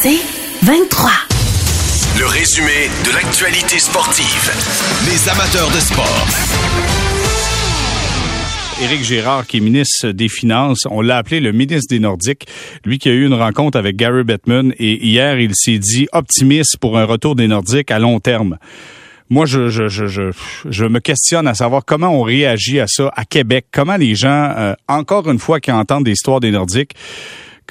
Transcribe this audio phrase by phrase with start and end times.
[0.00, 0.20] C'est
[0.62, 1.10] 23.
[2.20, 4.52] Le résumé de l'actualité sportive.
[5.10, 6.24] Les amateurs de sport.
[8.80, 12.46] Éric Gérard, qui est ministre des Finances, on l'a appelé le ministre des Nordiques.
[12.84, 16.76] Lui qui a eu une rencontre avec Gary Bettman et hier, il s'est dit optimiste
[16.76, 18.58] pour un retour des Nordiques à long terme.
[19.30, 20.30] Moi, je, je, je, je,
[20.70, 23.66] je me questionne à savoir comment on réagit à ça à Québec.
[23.72, 26.94] Comment les gens, euh, encore une fois, qui entendent des histoires des Nordiques,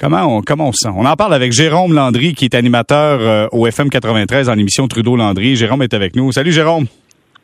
[0.00, 0.94] Comment on, comment on se sent?
[0.96, 4.86] On en parle avec Jérôme Landry, qui est animateur euh, au FM 93 en émission
[4.86, 5.56] Trudeau-Landry.
[5.56, 6.30] Jérôme est avec nous.
[6.30, 6.86] Salut, Jérôme.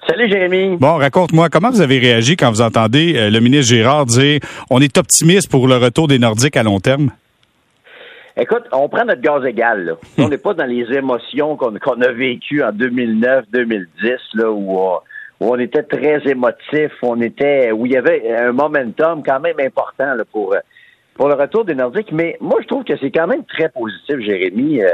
[0.06, 0.76] Salut Jérémy.
[0.76, 4.38] Bon, raconte-moi, comment vous avez réagi quand vous entendez euh, le ministre Gérard dire
[4.70, 7.10] on est optimiste pour le retour des Nordiques à long terme?
[8.36, 9.86] Écoute, on prend notre gaz égal.
[9.86, 9.92] Là.
[10.18, 13.86] on n'est pas dans les émotions qu'on a vécues en 2009-2010,
[14.34, 15.00] là, où, où,
[15.40, 20.14] on était très émotif, on était, où il y avait un momentum quand même important
[20.14, 20.54] là, pour
[21.14, 22.12] pour le retour des Nordiques.
[22.12, 24.82] Mais moi, je trouve que c'est quand même très positif, Jérémy.
[24.82, 24.88] Euh,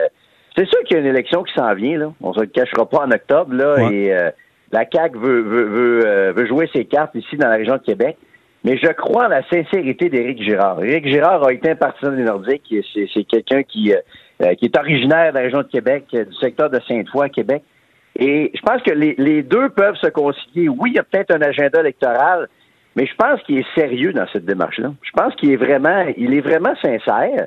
[0.56, 1.98] c'est sûr qu'il y a une élection qui s'en vient.
[1.98, 2.12] Là.
[2.20, 3.54] On se le cachera pas en octobre.
[3.54, 4.30] Là, Et euh,
[4.72, 7.82] la CAQ veut, veut, veut, euh, veut, jouer ses cartes ici dans la région de
[7.82, 8.16] Québec.
[8.62, 10.84] Mais je crois en la sincérité d'Éric Girard.
[10.84, 12.74] Éric Girard a été un partisan des Nordiques.
[12.94, 13.94] C'est quelqu'un qui,
[14.58, 17.62] qui est originaire de la région de Québec, du secteur de Sainte-Foy, Québec.
[18.18, 20.68] Et je pense que les, les deux peuvent se concilier.
[20.68, 22.50] Oui, il y a peut-être un agenda électoral,
[23.00, 24.92] mais je pense qu'il est sérieux dans cette démarche-là.
[25.00, 27.46] Je pense qu'il est vraiment, il est vraiment sincère.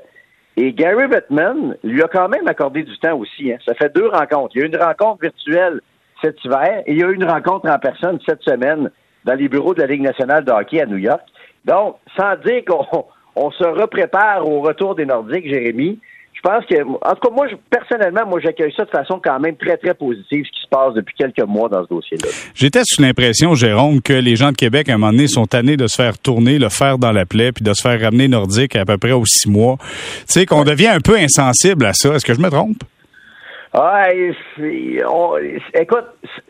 [0.58, 3.52] Et Gary Bettman lui a quand même accordé du temps aussi.
[3.52, 3.58] Hein.
[3.64, 4.56] Ça fait deux rencontres.
[4.56, 5.80] Il y a une rencontre virtuelle
[6.24, 8.90] cet hiver et il y a une rencontre en personne cette semaine
[9.26, 11.22] dans les bureaux de la Ligue nationale de hockey à New York.
[11.66, 16.00] Donc, sans dire qu'on on se reprépare au retour des Nordiques, Jérémy,
[16.44, 19.78] pense que, en tout cas, moi, personnellement, moi, j'accueille ça de façon quand même très,
[19.78, 22.28] très positive, ce qui se passe depuis quelques mois dans ce dossier-là.
[22.54, 25.78] J'étais sous l'impression, Jérôme, que les gens de Québec, à un moment donné, sont tannés
[25.78, 28.76] de se faire tourner le fer dans la plaie, puis de se faire ramener nordique
[28.76, 29.78] à peu près aux six mois.
[29.80, 29.86] Tu
[30.28, 32.14] sais, qu'on devient un peu insensible à ça.
[32.14, 32.84] Est-ce que je me trompe?
[33.74, 34.36] Ouais,
[35.74, 36.06] écoute,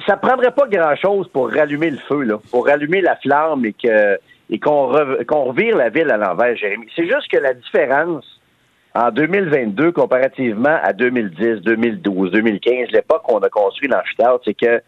[0.06, 4.18] ça prendrait pas grand-chose pour rallumer le feu, là, pour rallumer la flamme et que
[4.50, 6.88] et qu'on revire la ville à l'envers, Jérémy.
[6.96, 8.26] C'est juste que la différence
[8.96, 14.82] en 2022 comparativement à 2010, 2012, 2015, l'époque où on a construit l'amphithéâtre, c'est que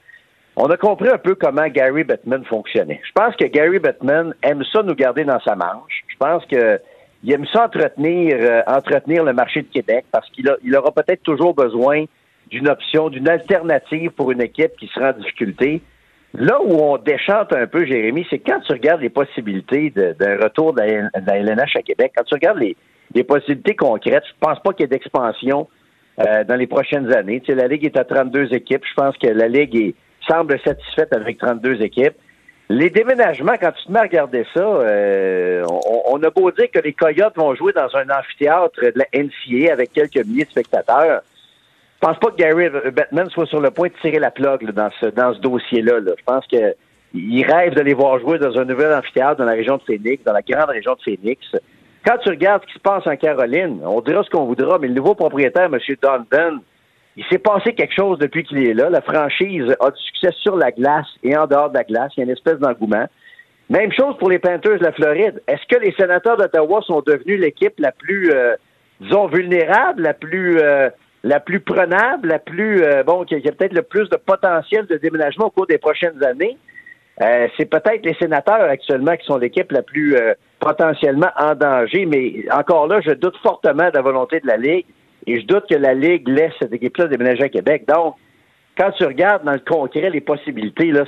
[0.57, 3.01] on a compris un peu comment Gary Bettman fonctionnait.
[3.05, 6.03] Je pense que Gary Bettman aime ça nous garder dans sa manche.
[6.07, 6.79] Je pense que
[7.23, 11.23] il aime ça entretenir, euh, entretenir le marché de Québec parce qu'il il aura peut-être
[11.23, 12.05] toujours besoin
[12.47, 15.81] d'une option, d'une alternative pour une équipe qui sera en difficulté.
[16.35, 20.73] Là où on déchante un peu, Jérémy, c'est quand tu regardes les possibilités d'un retour
[20.73, 22.77] de la LNH à Québec, quand tu regardes les,
[23.15, 24.23] des possibilités concrètes.
[24.27, 25.67] Je pense pas qu'il y ait d'expansion
[26.19, 27.39] euh, dans les prochaines années.
[27.39, 28.83] Tu sais, la Ligue est à 32 équipes.
[28.87, 29.95] Je pense que la Ligue est,
[30.27, 32.15] semble satisfaite avec 32 équipes.
[32.67, 35.63] Les déménagements, quand tu te mets à regarder ça, euh,
[36.07, 39.71] on, a beau dire que les Coyotes vont jouer dans un amphithéâtre de la NCA
[39.71, 41.21] avec quelques milliers de spectateurs.
[42.01, 44.89] Je pense pas que Gary Bettman soit sur le point de tirer la plug dans
[44.99, 45.99] ce dans ce dossier-là.
[45.99, 46.11] Là.
[46.17, 49.77] Je pense qu'il rêve de les voir jouer dans un nouvel amphithéâtre dans la région
[49.77, 51.45] de Phoenix, dans la grande région de Phoenix.
[52.05, 54.87] Quand tu regardes ce qui se passe en Caroline, on dira ce qu'on voudra, mais
[54.87, 55.79] le nouveau propriétaire, M.
[56.01, 56.61] Donovan,
[57.17, 58.89] il s'est passé quelque chose depuis qu'il est là.
[58.91, 62.11] La franchise a du succès sur la glace et en dehors de la glace.
[62.15, 63.05] Il y a une espèce d'engouement.
[63.69, 65.41] Même chose pour les Panthers de la Floride.
[65.47, 68.55] Est-ce que les sénateurs d'Ottawa sont devenus l'équipe la plus, euh,
[69.01, 70.89] disons, vulnérable, la plus, euh,
[71.23, 74.85] la plus prenable, la plus, euh, bon, qui a, a peut-être le plus de potentiel
[74.85, 76.57] de déménagement au cours des prochaines années?
[77.21, 82.05] Euh, c'est peut-être les sénateurs actuellement qui sont l'équipe la plus euh, potentiellement en danger,
[82.05, 84.85] mais encore là, je doute fortement de la volonté de la Ligue
[85.25, 87.85] et je doute que la Ligue laisse cette équipe-là déménager à Québec.
[87.87, 88.15] Donc,
[88.77, 91.05] quand tu regardes dans le concret les possibilités, là,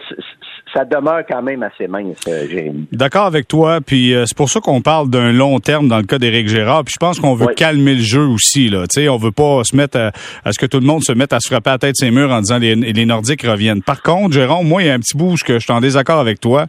[0.74, 2.88] ça demeure quand même assez mince, euh, Jérémy.
[2.92, 6.04] D'accord avec toi, puis euh, c'est pour ça qu'on parle d'un long terme dans le
[6.04, 8.86] cas d'Éric Gérard, puis je pense qu'on veut calmer le jeu aussi, là.
[8.88, 10.12] Tu sais, on veut pas se mettre
[10.44, 12.32] à, ce que tout le monde se mette à se frapper la tête ses murs
[12.32, 13.82] en disant les, les Nordiques reviennent.
[13.82, 16.20] Par contre, Jérôme, moi, il y a un petit bout que je suis en désaccord
[16.20, 16.68] avec toi.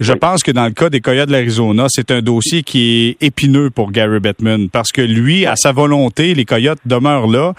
[0.00, 3.26] Je pense que dans le cas des Coyotes de l'Arizona, c'est un dossier qui est
[3.26, 7.54] épineux pour Gary Bettman, parce que lui, à sa volonté, les Coyotes demeurent là,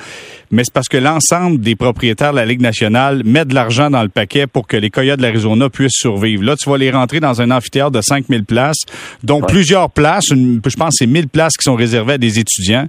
[0.52, 4.04] mais c'est parce que l'ensemble des propriétaires de la Ligue nationale mettent de l'argent dans
[4.04, 6.44] le paquet pour que les Coyotes de l'Arizona puissent survivre.
[6.44, 8.82] Là, tu vas les rentrer dans un amphithéâtre de 5000 places,
[9.24, 12.88] dont plusieurs places, je pense c'est 1000 places qui sont réservées à des étudiants,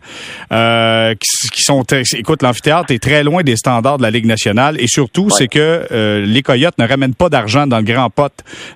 [0.52, 1.14] euh,
[1.52, 1.84] qui, sont...
[2.14, 5.86] Écoute, l'amphithéâtre est très loin des standards de la Ligue nationale et surtout, c'est que
[5.92, 8.32] euh, les Coyotes ne ramènent pas d'argent dans le grand pot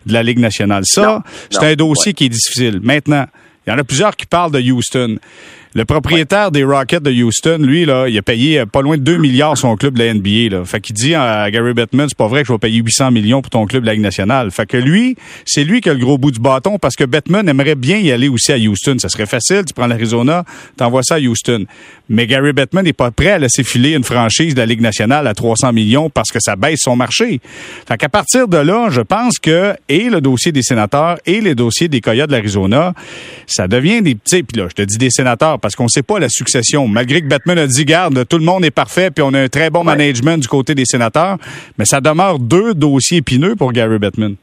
[0.06, 0.84] de la Ligue nationale.
[0.86, 2.80] Ça, c'est un dossier qui est difficile.
[2.82, 3.26] Maintenant,
[3.66, 5.16] il y en a plusieurs qui parlent de Houston.
[5.76, 9.16] Le propriétaire des Rockets de Houston, lui, là, il a payé pas loin de 2
[9.16, 10.56] milliards son club de la NBA.
[10.56, 10.64] Là.
[10.64, 13.42] Fait qu'il dit à Gary Bettman, c'est pas vrai que je vais payer 800 millions
[13.42, 14.52] pour ton club de la Ligue nationale.
[14.52, 17.48] Fait que lui, c'est lui qui a le gros bout du bâton parce que Bettman
[17.48, 18.98] aimerait bien y aller aussi à Houston.
[19.00, 20.44] Ça serait facile, tu prends l'Arizona,
[20.76, 21.64] t'envoies ça à Houston.
[22.08, 25.26] Mais Gary Bettman n'est pas prêt à laisser filer une franchise de la Ligue nationale
[25.26, 27.40] à 300 millions parce que ça baisse son marché.
[27.88, 31.56] Fait qu'à partir de là, je pense que et le dossier des sénateurs et les
[31.56, 32.94] dossiers des Coyotes de l'Arizona,
[33.48, 34.44] ça devient des petits.
[34.44, 36.86] Puis là, je te dis des sénateurs parce qu'on sait pas la succession.
[36.88, 39.48] Malgré que Batman a dit, garde, tout le monde est parfait, puis on a un
[39.48, 41.38] très bon management du côté des sénateurs,
[41.78, 44.36] mais ça demeure deux dossiers épineux pour Gary Bettman.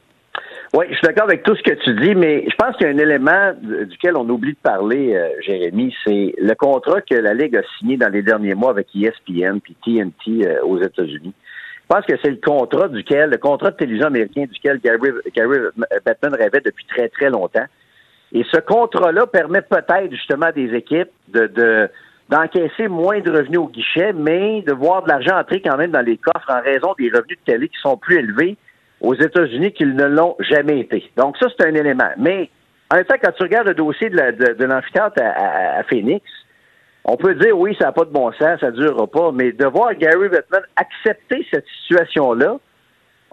[0.74, 2.90] Oui, je suis d'accord avec tout ce que tu dis, mais je pense qu'il y
[2.90, 7.36] a un élément duquel on oublie de parler, euh, Jérémy, c'est le contrat que la
[7.36, 11.34] Ligue a signé dans les derniers mois avec ESPN puis TNT euh, aux États-Unis.
[11.84, 15.60] Je pense que c'est le contrat duquel, le contrat de télévision américain duquel Gary, Gary
[16.04, 17.66] Bettman rêvait depuis très, très longtemps.
[18.34, 21.90] Et ce contrat-là permet peut-être justement à des équipes de,
[22.30, 26.06] d'encaisser moins de revenus au guichet, mais de voir de l'argent entrer quand même dans
[26.06, 28.58] les coffres en raison des revenus de télé qui sont plus élevés
[29.02, 31.12] aux États-Unis qu'ils ne l'ont jamais été.
[31.18, 32.10] Donc ça, c'est un élément.
[32.18, 32.50] Mais
[32.92, 36.26] en même temps, quand tu regardes le dossier de, de, l'amphithéâtre à, Phoenix,
[37.04, 39.52] on peut dire oui, ça n'a pas de bon sens, ça ne durera pas, mais
[39.52, 42.58] de voir Gary Bettman accepter cette situation-là,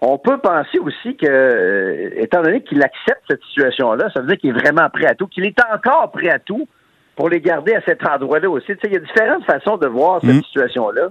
[0.00, 4.38] on peut penser aussi que, euh, étant donné qu'il accepte cette situation-là, ça veut dire
[4.38, 6.68] qu'il est vraiment prêt à tout, qu'il est encore prêt à tout
[7.16, 8.66] pour les garder à cet endroit-là aussi.
[8.66, 10.44] Tu sais, il y a différentes façons de voir cette mhm.
[10.44, 11.08] situation-là.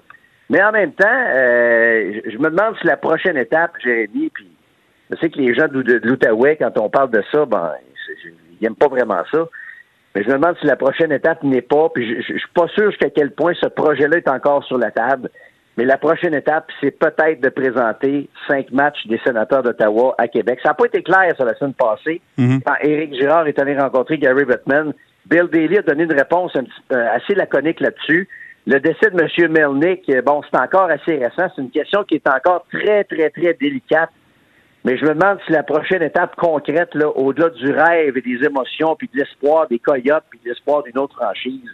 [0.49, 4.47] Mais en même temps, euh, je me demande si la prochaine étape, Jérémy, puis
[5.09, 7.73] je sais que les gens de, l'Outaouais, quand on parle de ça, ben,
[8.23, 9.49] ils n'aiment pas vraiment ça.
[10.15, 12.69] Mais je me demande si la prochaine étape n'est pas, puis je, je, suis pas
[12.69, 15.29] sûr jusqu'à quel point ce projet-là est encore sur la table.
[15.77, 20.59] Mais la prochaine étape, c'est peut-être de présenter cinq matchs des sénateurs d'Ottawa à Québec.
[20.63, 22.19] Ça n'a pas été clair sur la semaine passée.
[22.37, 22.61] Mhm.
[22.65, 24.93] Quand Éric Girard est allé rencontrer Gary Bettman,
[25.27, 28.27] Bill Daly a donné une réponse euh, assez laconique là-dessus.
[28.65, 29.51] Le décès de M.
[29.51, 31.51] Melnick, euh, bon, c'est encore assez récent.
[31.55, 34.09] C'est une question qui est encore très, très, très délicate.
[34.83, 38.45] Mais je me demande si la prochaine étape concrète, là, au-delà du rêve et des
[38.45, 41.69] émotions, puis de l'espoir des Coyotes, puis de l'espoir d'une autre franchise,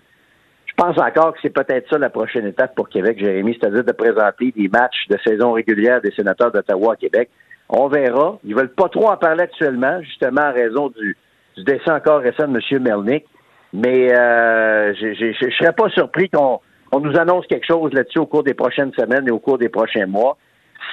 [0.75, 3.92] je pense encore que c'est peut-être ça la prochaine étape pour Québec, Jérémy, c'est-à-dire de
[3.92, 7.30] présenter des matchs de saison régulière des sénateurs d'Ottawa à Québec.
[7.70, 8.40] On verra.
[8.44, 11.16] Ils veulent pas trop en parler actuellement, justement en raison du,
[11.58, 12.81] du décès encore récent de M.
[12.81, 13.25] Melnick.
[13.72, 16.60] Mais euh, je ne serais pas surpris qu'on
[16.92, 19.70] on nous annonce quelque chose là-dessus au cours des prochaines semaines et au cours des
[19.70, 20.38] prochains mois.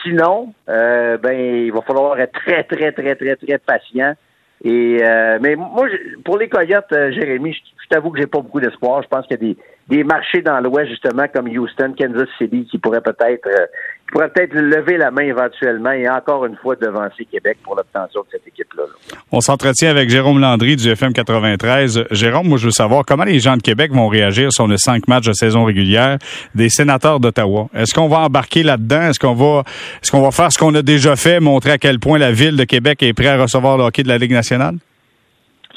[0.03, 4.15] Sinon, euh, ben il va falloir être très, très, très, très, très patient.
[4.63, 5.87] Et euh, mais moi,
[6.25, 9.03] pour les Coyotes, euh, Jérémy, je, je t'avoue que j'ai pas beaucoup d'espoir.
[9.03, 9.57] Je pense qu'il y a des,
[9.91, 13.67] des marchés dans l'Ouest, justement, comme Houston, Kansas City, qui pourraient peut-être euh,
[14.11, 18.27] qui peut-être lever la main éventuellement et encore une fois devancer Québec pour l'obtention de
[18.31, 18.85] cette équipe-là.
[19.31, 22.07] On s'entretient avec Jérôme Landry du FM 93.
[22.11, 25.07] Jérôme, moi, je veux savoir comment les gens de Québec vont réagir sur les cinq
[25.09, 26.19] matchs de saison régulière
[26.55, 27.69] des sénateurs d'Ottawa.
[27.75, 29.03] Est-ce qu'on va embarquer là-dedans?
[29.03, 29.63] Est-ce qu'on va
[30.03, 32.57] est-ce qu'on va faire ce qu'on a déjà fait, montrer à quel point la ville
[32.57, 34.77] de Québec est prête à recevoir le hockey de la Ligue nationale?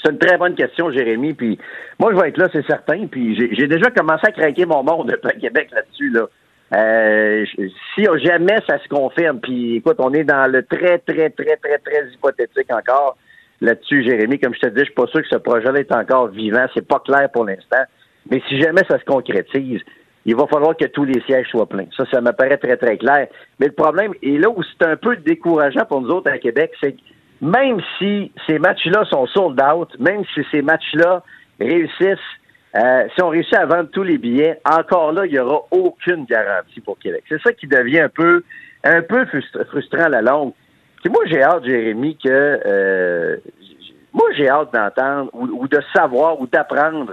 [0.03, 1.33] C'est une très bonne question, Jérémy.
[1.33, 1.57] Puis
[1.99, 3.07] moi, je vais être là, c'est certain.
[3.07, 6.09] Puis j'ai déjà commencé à craquer mon monde à Québec là-dessus.
[6.09, 6.27] Là.
[6.75, 7.45] Euh,
[7.95, 11.77] si jamais ça se confirme, puis écoute, on est dans le très, très, très, très,
[11.77, 13.15] très hypothétique encore
[13.61, 14.39] là-dessus, Jérémy.
[14.39, 16.65] Comme je te dis, je suis pas sûr que ce projet-là est encore vivant.
[16.73, 17.83] C'est pas clair pour l'instant.
[18.29, 19.81] Mais si jamais ça se concrétise,
[20.25, 21.87] il va falloir que tous les sièges soient pleins.
[21.95, 23.27] Ça, ça me paraît très, très clair.
[23.59, 26.71] Mais le problème, et là où c'est un peu décourageant pour nous autres à Québec,
[26.81, 27.01] c'est que
[27.43, 31.23] même si ces matchs-là sont sold out, même si ces matchs-là
[31.59, 32.17] réussissent,
[32.75, 36.23] euh, si on réussit à vendre tous les billets, encore là, il n'y aura aucune
[36.23, 37.23] garantie pour Québec.
[37.27, 38.43] C'est ça qui devient un peu,
[38.85, 39.25] un peu
[39.69, 40.53] frustrant à la longue.
[41.03, 43.35] Puis moi, j'ai hâte, Jérémy, que euh,
[44.13, 47.11] moi, j'ai hâte d'entendre ou, de savoir ou d'apprendre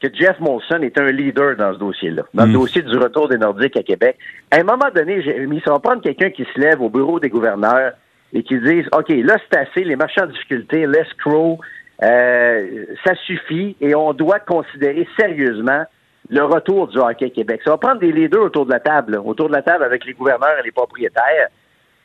[0.00, 2.52] que Jeff Molson est un leader dans ce dossier-là, dans le mm.
[2.52, 4.16] dossier du retour des Nordiques à Québec.
[4.52, 7.28] À un moment donné, Jérémy, ça va prendre quelqu'un qui se lève au bureau des
[7.28, 7.94] gouverneurs
[8.32, 11.58] et qui disent OK, là, c'est assez, les marchands en difficulté, l'escrow,
[12.02, 15.84] euh, ça suffit et on doit considérer sérieusement
[16.30, 17.60] le retour du hockey Québec.
[17.64, 20.12] Ça va prendre des leaders autour de la table, autour de la table avec les
[20.12, 21.48] gouverneurs et les propriétaires.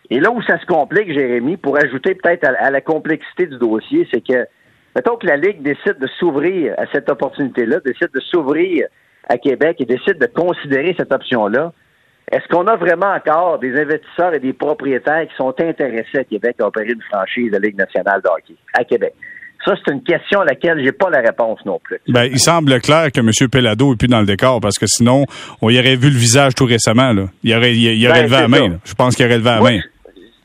[0.10, 4.08] Et là où ça se complique, Jérémy, pour ajouter peut-être à, la complexité du dossier,
[4.14, 4.46] c'est que,
[4.96, 8.88] mettons que la Ligue décide de s'ouvrir à cette opportunité-là, décide de s'ouvrir
[9.28, 11.74] à Québec et décide de considérer cette option-là,
[12.32, 16.56] est-ce qu'on a vraiment encore des investisseurs et des propriétaires qui sont intéressés à Québec
[16.60, 19.14] à opérer une franchise de Ligue nationale de hockey à Québec?
[19.66, 21.98] Ça, c'est une question à laquelle j'ai pas la réponse non plus.
[22.10, 23.50] Ben, il semble clair que M.
[23.50, 25.26] Pelado est plus dans le décor parce que sinon,
[25.62, 27.14] on y aurait vu le visage tout récemment.
[27.14, 27.28] Là.
[27.44, 28.78] Il aurait, il, aurait ben, levé la main.
[28.84, 29.80] Je pense qu'il aurait levé la main.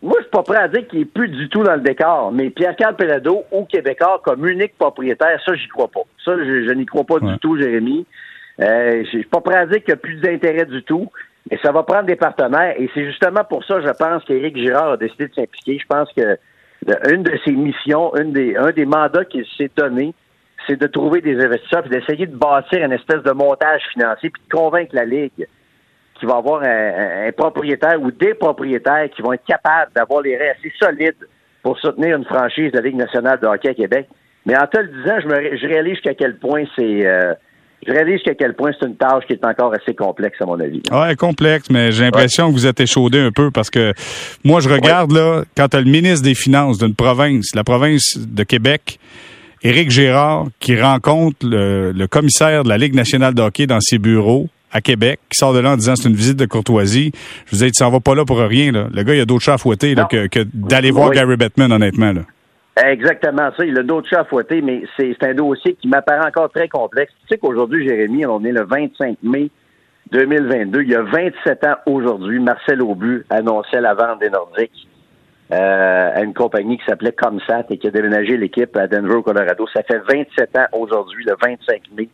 [0.02, 2.30] moi, je suis pas prêt à dire qu'il est plus du tout dans le décor,
[2.32, 6.02] mais Pierre-Carl Pelado au Québécois comme unique propriétaire, ça, j'y crois pas.
[6.25, 8.06] Ça, je, n'y crois pas du tout, Jérémy.
[8.61, 11.08] Euh, je suis pas prêt à dire qu'il n'y a plus d'intérêt du tout,
[11.50, 14.92] mais ça va prendre des partenaires, et c'est justement pour ça, je pense, qu'Éric Girard
[14.92, 15.78] a décidé de s'impliquer.
[15.78, 16.38] Je pense que
[17.12, 20.14] une de ses missions, une des, un des mandats qu'il s'est donné,
[20.66, 24.42] c'est de trouver des investisseurs et d'essayer de bâtir une espèce de montage financier puis
[24.49, 25.47] de convaincre la Ligue
[26.18, 30.59] qu'il va avoir un, propriétaire ou des propriétaires qui vont être capables d'avoir les règles
[30.59, 31.28] assez solides
[31.62, 34.09] pour soutenir une franchise de la Ligue nationale de hockey à Québec.
[34.45, 37.35] Mais en te le disant, je, me, je réalise jusqu'à quel point c'est euh,
[37.87, 40.58] je réalise jusqu'à quel point c'est une tâche qui est encore assez complexe, à mon
[40.58, 40.82] avis.
[40.90, 43.92] Ouais, complexe, mais j'ai l'impression que vous êtes échaudé un peu parce que
[44.44, 48.42] moi, je regarde, là, quand tu le ministre des Finances d'une province, la province de
[48.42, 48.99] Québec,
[49.62, 54.49] Éric Gérard, qui rencontre le, commissaire de la Ligue nationale de hockey dans ses bureaux
[54.73, 57.12] à Québec, qui sort de là en disant c'est une visite de courtoisie.
[57.47, 58.70] Je vous ai dit, tu s'en vas pas là pour rien.
[58.73, 58.88] Là.
[58.92, 62.12] Le gars, il a d'autres chats à fouetter que, d'aller voir Gary Bettman, honnêtement.
[62.12, 62.23] Là.
[62.85, 63.64] Exactement ça.
[63.64, 67.12] Il a d'autres chats à fouetter, mais c'est un dossier qui m'apparaît encore très complexe.
[67.23, 69.50] Tu sais qu'aujourd'hui, Jérémy, on est le 25 mai
[70.12, 70.82] 2022.
[70.82, 74.88] Il y a 27 ans aujourd'hui, Marcel Aubu annonçait la vente des Nordiques
[75.52, 79.66] euh, à une compagnie qui s'appelait Comsat et qui a déménagé l'équipe à Denver, Colorado.
[79.75, 82.08] Ça fait 27 ans aujourd'hui, le 25 mai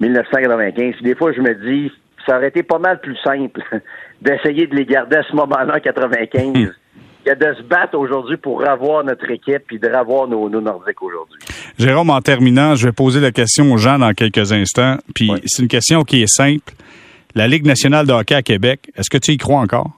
[0.00, 0.96] 1995.
[1.02, 1.90] Des fois, je me dis,
[2.26, 3.62] ça aurait été pas mal plus simple
[4.20, 6.72] d'essayer de les garder à ce moment-là en 95 hmm.
[7.24, 11.38] Que de se battre aujourd'hui pour revoir notre équipe et de revoir nos, Nordiques aujourd'hui.
[11.78, 14.98] Jérôme, en terminant, je vais poser la question aux gens dans quelques instants.
[15.14, 16.72] Puis c'est une question qui est simple.
[17.34, 19.90] La Ligue nationale de hockey à Québec, est-ce que tu y crois encore?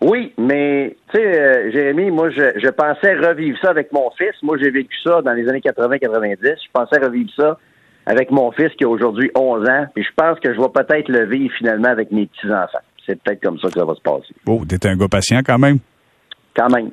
[0.00, 4.34] Oui, mais tu sais, euh, Jérémy, moi, je, je, pensais revivre ça avec mon fils.
[4.42, 6.36] Moi, j'ai vécu ça dans les années 80-90.
[6.42, 7.58] Je pensais revivre ça
[8.04, 9.86] avec mon fils qui a aujourd'hui 11 ans.
[9.94, 12.84] Puis je pense que je vais peut-être le vivre finalement avec mes petits-enfants.
[13.06, 14.34] C'est peut-être comme ça que ça va se passer.
[14.46, 15.78] Oh, t'es un gars patient quand même.
[16.56, 16.90] Quand même.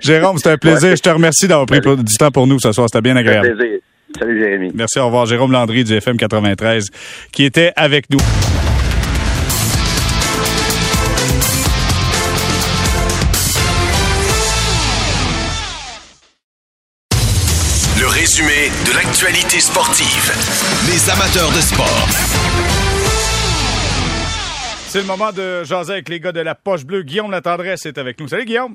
[0.00, 0.94] Jérôme, c'était un plaisir.
[0.94, 2.88] Je te remercie d'avoir pris du temps pour nous ce soir.
[2.88, 3.48] C'était bien agréable.
[3.48, 3.78] Un plaisir.
[4.18, 4.70] Salut, Jérémy.
[4.74, 5.26] Merci, au revoir.
[5.26, 6.88] Jérôme Landry du FM 93
[7.32, 8.18] qui était avec nous.
[18.40, 20.32] de l'actualité sportive.
[20.86, 22.87] Les amateurs de sport.
[24.88, 27.02] C'est le moment de jaser avec les gars de la poche bleue.
[27.02, 28.26] Guillaume Latendresse est avec nous.
[28.26, 28.74] Salut Guillaume.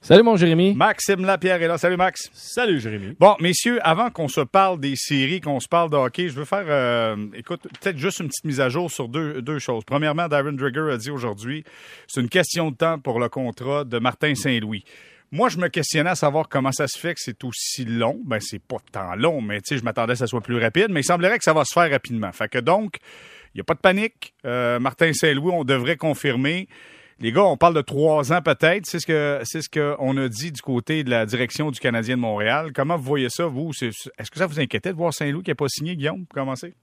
[0.00, 0.72] Salut mon Jérémy.
[0.76, 1.78] Maxime Lapierre est là.
[1.78, 2.30] Salut Max.
[2.32, 3.16] Salut Jérémy.
[3.18, 6.44] Bon, messieurs, avant qu'on se parle des séries, qu'on se parle de hockey, je veux
[6.44, 9.82] faire, euh, écoute, peut-être juste une petite mise à jour sur deux, deux choses.
[9.84, 11.64] Premièrement, Darren Drigger a dit aujourd'hui,
[12.06, 14.84] c'est une question de temps pour le contrat de Martin Saint-Louis.
[15.32, 18.20] Moi, je me questionnais à savoir comment ça se fait que c'est aussi long.
[18.24, 20.86] Ben, c'est pas tant long, mais tu sais, je m'attendais que ça soit plus rapide,
[20.90, 22.30] mais il semblerait que ça va se faire rapidement.
[22.30, 22.98] Fait que donc,
[23.58, 24.34] n'y a pas de panique.
[24.44, 26.68] Euh, Martin Saint-Louis, on devrait confirmer.
[27.20, 28.86] Les gars, on parle de trois ans peut-être.
[28.86, 32.16] C'est ce que c'est ce qu'on a dit du côté de la direction du Canadien
[32.16, 32.70] de Montréal.
[32.72, 33.72] Comment vous voyez ça, vous?
[33.80, 36.74] Est-ce que ça vous inquiétait de voir Saint-Louis qui n'a pas signé, Guillaume, pour commencer?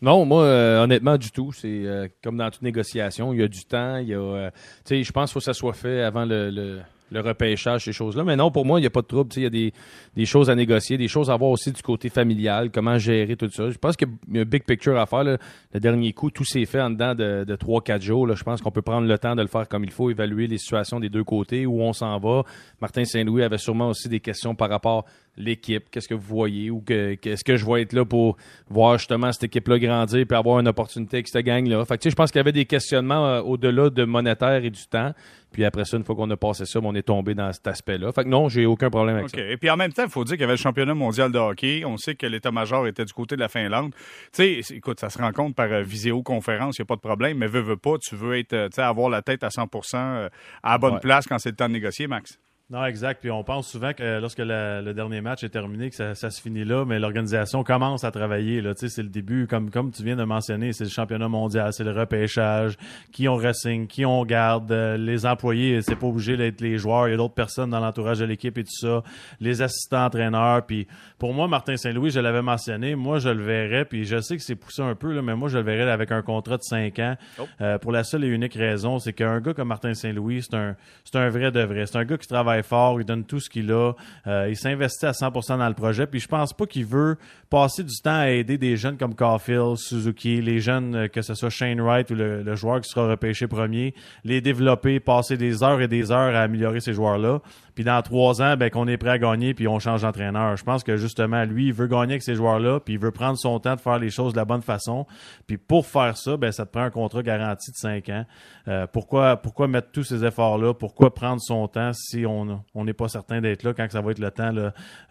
[0.00, 1.52] Non, moi, euh, honnêtement, du tout.
[1.52, 3.96] C'est euh, comme dans toute négociation, il y a du temps.
[3.96, 4.50] Il y a,
[4.84, 6.80] tu sais, je pense qu'il faut que ça soit fait avant le le
[7.20, 8.24] repêchage, ces choses-là.
[8.24, 9.30] Mais non, pour moi, il n'y a pas de trouble.
[9.36, 12.70] Il y a des, choses à négocier, des choses à voir aussi du côté familial,
[12.70, 13.70] comment gérer tout ça.
[13.70, 15.24] Je pense qu'il y a un big picture à faire.
[15.24, 15.38] Le
[15.74, 18.34] dernier coup, tout s'est fait en dedans de, de 3-4 jours.
[18.34, 20.58] Je pense qu'on peut prendre le temps de le faire comme il faut, évaluer les
[20.58, 22.42] situations des deux côtés, où on s'en va.
[22.80, 25.04] Martin Saint-Louis avait sûrement aussi des questions par rapport
[25.36, 28.36] l'équipe, qu'est-ce que vous voyez ou que, est-ce que je vais être là pour
[28.68, 31.84] voir justement cette équipe-là grandir puis avoir une opportunité avec cette gang-là?
[31.84, 34.86] Fait que, je pense qu'il y avait des questionnements euh, au-delà de monétaire et du
[34.86, 35.12] temps.
[35.54, 38.10] Puis après ça, une fois qu'on a passé ça, on est tombé dans cet aspect-là.
[38.10, 39.38] Fait que non, j'ai aucun problème avec ça.
[39.38, 41.38] Et puis en même temps, il faut dire qu'il y avait le championnat mondial de
[41.38, 41.84] hockey.
[41.86, 43.94] On sait que l'état-major était du côté de la Finlande.
[44.32, 47.38] Tu sais, écoute, ça se rencontre par euh, visioconférence, il n'y a pas de problème,
[47.38, 49.68] mais veux, veux pas, tu veux être, euh, tu sais, avoir la tête à 100
[49.94, 50.30] à
[50.64, 52.38] la bonne place quand c'est le temps de négocier, Max.
[52.74, 53.20] Non, exact.
[53.20, 56.64] Puis on pense souvent que lorsque le dernier match est terminé, que ça, se finit
[56.64, 58.60] là, mais l'organisation commence à travailler.
[58.60, 61.84] Là, c'est le début, comme comme tu viens de mentionner, c'est le championnat mondial, c'est
[61.84, 62.76] le repêchage,
[63.12, 67.06] qui on ressigne, qui on garde, euh, les employés, c'est pas obligé d'être les joueurs,
[67.06, 69.04] il y a d'autres personnes dans l'entourage de l'équipe et tout ça,
[69.38, 70.66] les assistants entraîneurs.
[70.66, 70.88] Puis
[71.20, 74.42] pour moi, Martin Saint-Louis, je l'avais mentionné, moi je le verrais, puis je sais que
[74.42, 76.98] c'est poussé un peu, là, mais moi je le verrais avec un contrat de 5
[76.98, 77.14] ans.
[77.38, 77.46] Oh.
[77.60, 80.74] Euh, pour la seule et unique raison, c'est qu'un gars comme Martin Saint-Louis, c'est un,
[81.04, 81.86] c'est un vrai de vrai.
[81.86, 83.92] C'est un gars qui travaille fort, il donne tout ce qu'il a,
[84.26, 87.16] euh, il s'investit à 100% dans le projet, puis je pense pas qu'il veut
[87.50, 91.34] passer du temps à aider des jeunes comme Caulfield, Suzuki, les jeunes, euh, que ce
[91.34, 93.94] soit Shane Wright ou le, le joueur qui sera repêché premier,
[94.24, 97.40] les développer, passer des heures et des heures à améliorer ces joueurs-là
[97.74, 100.56] puis dans trois ans, ben, qu'on est prêt à gagner, puis on change d'entraîneur.
[100.56, 103.36] Je pense que justement, lui, il veut gagner avec ces joueurs-là, puis il veut prendre
[103.38, 105.06] son temps de faire les choses de la bonne façon.
[105.46, 108.24] Puis pour faire ça, ben, ça te prend un contrat garanti de cinq ans.
[108.68, 110.74] Euh, pourquoi, pourquoi mettre tous ces efforts-là?
[110.74, 114.18] Pourquoi prendre son temps si on n'est pas certain d'être là quand ça va être
[114.18, 114.52] le temps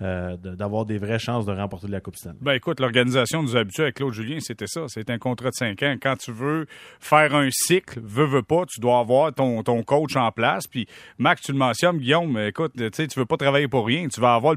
[0.01, 2.37] euh, d'avoir des vraies chances de remporter la Coupe Stanley?
[2.41, 4.81] Ben écoute, l'organisation nous a habitués avec Claude Julien, c'était ça.
[4.87, 5.95] C'est un contrat de cinq ans.
[6.01, 6.65] Quand tu veux
[6.99, 10.67] faire un cycle, veux, veux pas, tu dois avoir ton, ton coach en place.
[10.67, 14.07] Puis Max, tu le mentionnes, Guillaume, écoute, tu sais, tu veux pas travailler pour rien.
[14.07, 14.55] Tu vas avoir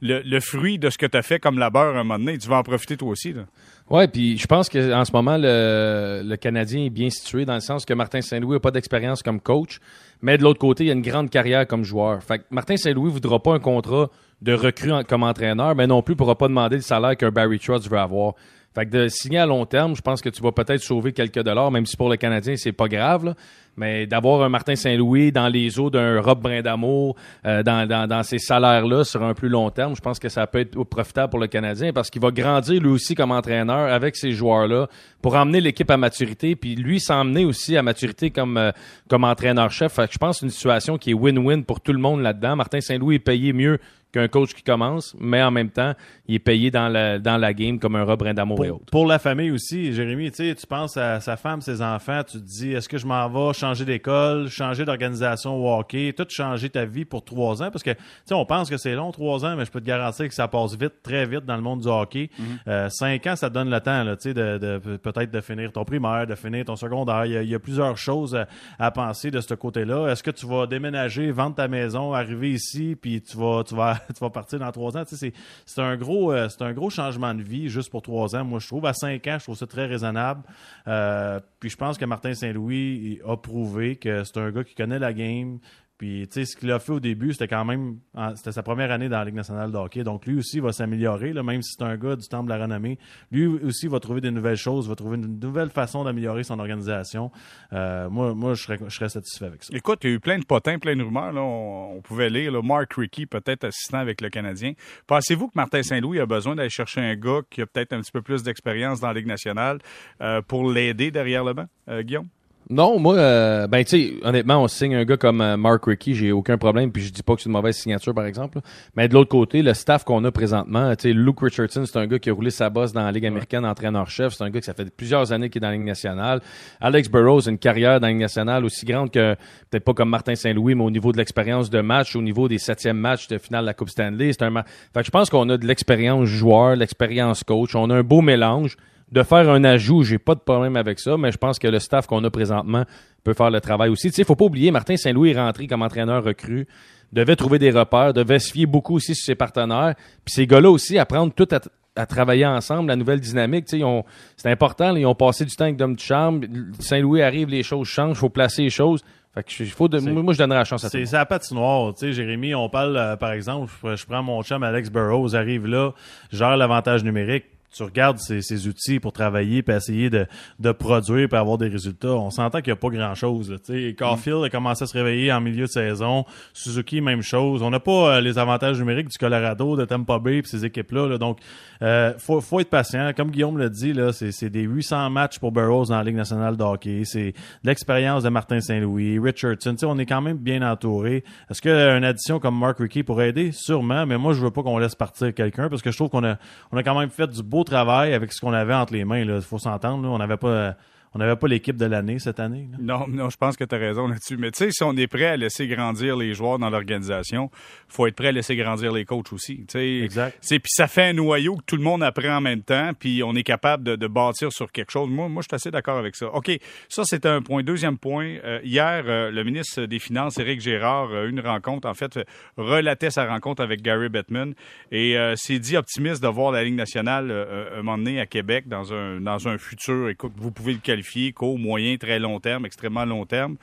[0.00, 2.38] le, fruit de ce que tu as fait comme labeur un moment donné.
[2.38, 3.32] Tu vas en profiter toi aussi.
[3.32, 3.42] Là.
[3.90, 7.84] Ouais, puis je pense qu'en ce moment, le, Canadien est bien situé dans le sens
[7.84, 9.78] que Martin Saint-Louis n'a pas d'expérience comme coach,
[10.22, 12.22] mais de l'autre côté, il a une grande carrière comme joueur.
[12.22, 14.10] Fait que Martin Saint-Louis voudra pas un contrat
[14.42, 17.88] de recrue comme entraîneur, mais non plus pourra pas demander le salaire qu'un Barry Trotz
[17.88, 18.34] veut avoir.
[18.76, 21.42] Fait que de signer à long terme, je pense que tu vas peut-être sauver quelques
[21.42, 23.34] dollars, même si pour le Canadien, c'est pas grave.
[23.78, 27.16] Mais d'avoir un Martin Saint-Louis dans les eaux d'un Rob Brindamour,
[27.46, 30.46] euh, dans, dans, dans, ces salaires-là sur un plus long terme, je pense que ça
[30.46, 34.14] peut être profitable pour le Canadien parce qu'il va grandir lui aussi comme entraîneur avec
[34.14, 34.88] ces joueurs-là
[35.22, 38.72] pour emmener l'équipe à maturité, puis lui s'emmener aussi à maturité comme, euh,
[39.08, 39.98] comme entraîneur-chef.
[40.10, 42.56] Je pense que c'est une situation qui est win-win pour tout le monde là-dedans.
[42.56, 43.78] Martin Saint-Louis est payé mieux
[44.12, 45.92] qu'un coach qui commence, mais en même temps,
[46.26, 48.86] il est payé dans la, dans la game comme un Rob Brindamour et autres.
[48.90, 52.72] Pour la famille aussi, Jérémy, tu penses à sa femme, ses enfants, tu te dis,
[52.72, 57.04] est-ce que je m'en vais changer d'école, changer d'organisation au hockey, tout changer ta vie
[57.04, 59.64] pour trois ans, parce que, tu sais, on pense que c'est long, trois ans, mais
[59.64, 62.30] je peux te garantir que ça passe vite, très vite dans le monde du hockey.
[62.38, 62.46] Mhm.
[62.68, 65.84] Euh, cinq ans, ça te donne le temps, tu sais, de, peut-être de finir ton
[65.84, 67.26] primaire, de finir ton secondaire.
[67.26, 68.38] Il y a, plusieurs choses
[68.78, 70.08] à, penser de ce côté-là.
[70.08, 73.98] Est-ce que tu vas déménager, vendre ta maison, arriver ici, puis tu vas, tu vas,
[74.14, 75.04] tu vas partir dans trois ans?
[75.04, 75.32] Tu sais,
[75.64, 78.44] c'est un gros, euh, c'est un gros changement de vie juste pour trois ans.
[78.44, 80.42] Moi, je trouve à cinq ans, je trouve ça très raisonnable.
[80.88, 84.98] Euh, puis je pense que Martin Saint-Louis a prouvé que c'est un gars qui connaît
[84.98, 85.58] la game,
[85.98, 87.98] puis, tu sais, ce qu'il a fait au début, c'était quand même,
[88.34, 90.04] c'était sa première année dans la Ligue nationale de hockey.
[90.04, 92.98] Donc, lui aussi va s'améliorer, même si c'est un gars du temple de la renommée.
[93.30, 97.30] Lui aussi va trouver des nouvelles choses, va trouver une nouvelle façon d'améliorer son organisation.
[97.72, 99.74] Euh, moi, moi je, serais, je serais satisfait avec ça.
[99.74, 101.32] Écoute, il y a eu plein de potins, plein de rumeurs.
[101.32, 101.40] Là.
[101.40, 104.74] On, pouvait lire là, Mark Rickey, peut-être assistant avec le Canadien.
[105.06, 108.12] Pensez-vous que Martin Saint-Louis a besoin d'aller chercher un gars qui a peut-être un petit
[108.12, 109.78] peu plus d'expérience dans la Ligue nationale
[110.20, 112.28] euh, pour l'aider derrière le banc, euh, Guillaume?
[112.68, 116.14] Non, moi, euh, ben tu sais, honnêtement, on signe un gars comme euh, Mark Rickey,
[116.14, 118.58] j'ai aucun problème, puis je dis pas que c'est une mauvaise signature, par exemple.
[118.96, 122.08] Mais de l'autre côté, le staff qu'on a présentement, tu sais, Luke Richardson, c'est un
[122.08, 124.66] gars qui a roulé sa bosse dans la Ligue américaine, entraîneur-chef, c'est un gars qui
[124.66, 126.40] ça fait plusieurs années qu'il est dans la Ligue nationale.
[126.80, 129.36] Alex Burrows a une carrière dans la Ligue nationale aussi grande que,
[129.70, 132.58] peut-être pas comme Martin Saint-Louis, mais au niveau de l'expérience de match, au niveau des
[132.58, 135.48] septièmes matchs de finale de la Coupe Stanley, c'est un Fait que je pense qu'on
[135.50, 138.76] a de l'expérience joueur, l'expérience coach, on a un beau mélange
[139.12, 141.78] de faire un ajout, j'ai pas de problème avec ça, mais je pense que le
[141.78, 142.84] staff qu'on a présentement
[143.22, 144.08] peut faire le travail aussi.
[144.08, 146.66] Tu sais, faut pas oublier, Martin Saint-Louis est rentré comme entraîneur recru,
[147.12, 150.70] devait trouver des repères, devait se fier beaucoup aussi sur ses partenaires, puis ces gars-là
[150.70, 153.66] aussi apprendre tout à, travailler ensemble, la nouvelle dynamique.
[153.66, 154.04] Tu sais,
[154.36, 156.42] c'est important, ils ont passé du temps avec Dom Ducharme,
[156.78, 159.02] Saint-Louis arrive, les choses changent, faut placer les choses.
[159.34, 161.94] Fait que faut de, moi, je donnerais la chance à C'est la patinoire.
[161.94, 165.36] Tu sais, Jérémy, on parle, euh, par exemple, je, je, prends mon chum Alex Burrows,
[165.36, 165.92] arrive là,
[166.32, 170.26] gère l'avantage numérique tu regardes ces, outils pour travailler et essayer de,
[170.58, 173.54] de produire et avoir des résultats, on s'entend qu'il n'y a pas grand-chose.
[173.98, 176.24] Caulfield a commencé à se réveiller en milieu de saison.
[176.52, 177.62] Suzuki, même chose.
[177.62, 181.18] On n'a pas euh, les avantages numériques du Colorado, de Tampa Bay et ces équipes-là.
[181.18, 181.38] Donc,
[181.82, 183.12] euh, faut, faut être patient.
[183.16, 186.56] Comme Guillaume l'a dit, là, c'est, des 800 matchs pour Burroughs dans la Ligue nationale
[186.56, 187.02] de hockey.
[187.04, 189.76] C'est l'expérience de Martin Saint-Louis, Richardson.
[189.82, 191.24] on est quand même bien entouré.
[191.50, 193.52] Est-ce qu'une addition comme Mark Rickey pourrait aider?
[193.52, 196.24] Sûrement, mais moi, je veux pas qu'on laisse partir quelqu'un parce que je trouve qu'on
[196.24, 196.36] a,
[196.72, 199.18] on a quand même fait du beau travail avec ce qu'on avait entre les mains.
[199.18, 200.08] Il faut s'entendre.
[200.08, 200.74] On n'avait pas
[201.14, 202.68] on n'avait pas l'équipe de l'année cette année.
[202.78, 204.36] Non, non, je pense que tu as raison là-dessus.
[204.36, 207.50] Mais tu sais, si on est prêt à laisser grandir les joueurs dans l'organisation,
[207.88, 209.64] faut être prêt à laisser grandir les coachs aussi.
[209.74, 210.38] exact.
[210.48, 213.34] Puis ça fait un noyau que tout le monde apprend en même temps, puis on
[213.34, 215.08] est capable de, bâtir sur quelque chose.
[215.08, 216.28] Moi, moi je suis assez d'accord avec ça.
[216.28, 216.50] OK,
[216.88, 217.62] ça, c'est un point.
[217.62, 221.88] Deuxième point, euh, hier, euh, le ministre des Finances, Éric Gérard, a eu une rencontre,
[221.88, 222.18] en fait,
[222.56, 224.54] relatait sa rencontre avec Gary Bettman
[224.92, 228.68] et euh, s'est dit optimiste de voir la Ligue nationale un moment donné à Québec
[228.68, 230.08] dans un, dans un futur.
[230.08, 233.56] Écoute, vous pouvez le qualifier court, moyen, très long terme, extrêmement long terme.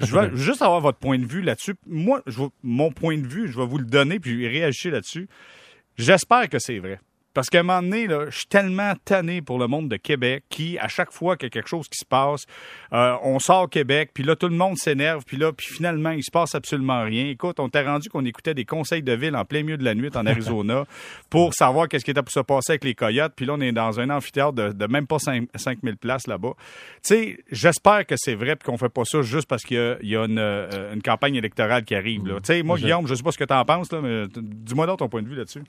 [0.00, 1.74] Je veux juste avoir votre point de vue là-dessus.
[1.86, 5.28] Moi, je mon point de vue, je vais vous le donner puis réagir là-dessus.
[5.96, 7.00] J'espère que c'est vrai.
[7.36, 10.44] Parce qu'à un moment donné, là, je suis tellement tanné pour le monde de Québec
[10.48, 12.46] qui, à chaque fois qu'il y a quelque chose qui se passe,
[12.94, 16.24] euh, on sort Québec, puis là, tout le monde s'énerve, puis là, puis finalement, il
[16.24, 17.26] se passe absolument rien.
[17.26, 19.94] Écoute, on t'a rendu qu'on écoutait des conseils de ville en plein milieu de la
[19.94, 20.86] nuit en Arizona
[21.28, 23.70] pour savoir qu'est-ce qui était pour se passer avec les Coyotes, puis là, on est
[23.70, 26.54] dans un amphithéâtre de, même pas 5000 places là-bas.
[26.56, 30.16] Tu sais, j'espère que c'est vrai, puis qu'on fait pas ça juste parce qu'il y
[30.16, 32.22] a, une, euh, une, campagne électorale qui arrive.
[32.22, 34.86] Tu sais, moi, Guillaume, je sais pas ce que tu en penses, là, mais dis-moi
[34.86, 35.64] donc ton point de vue là-dessus.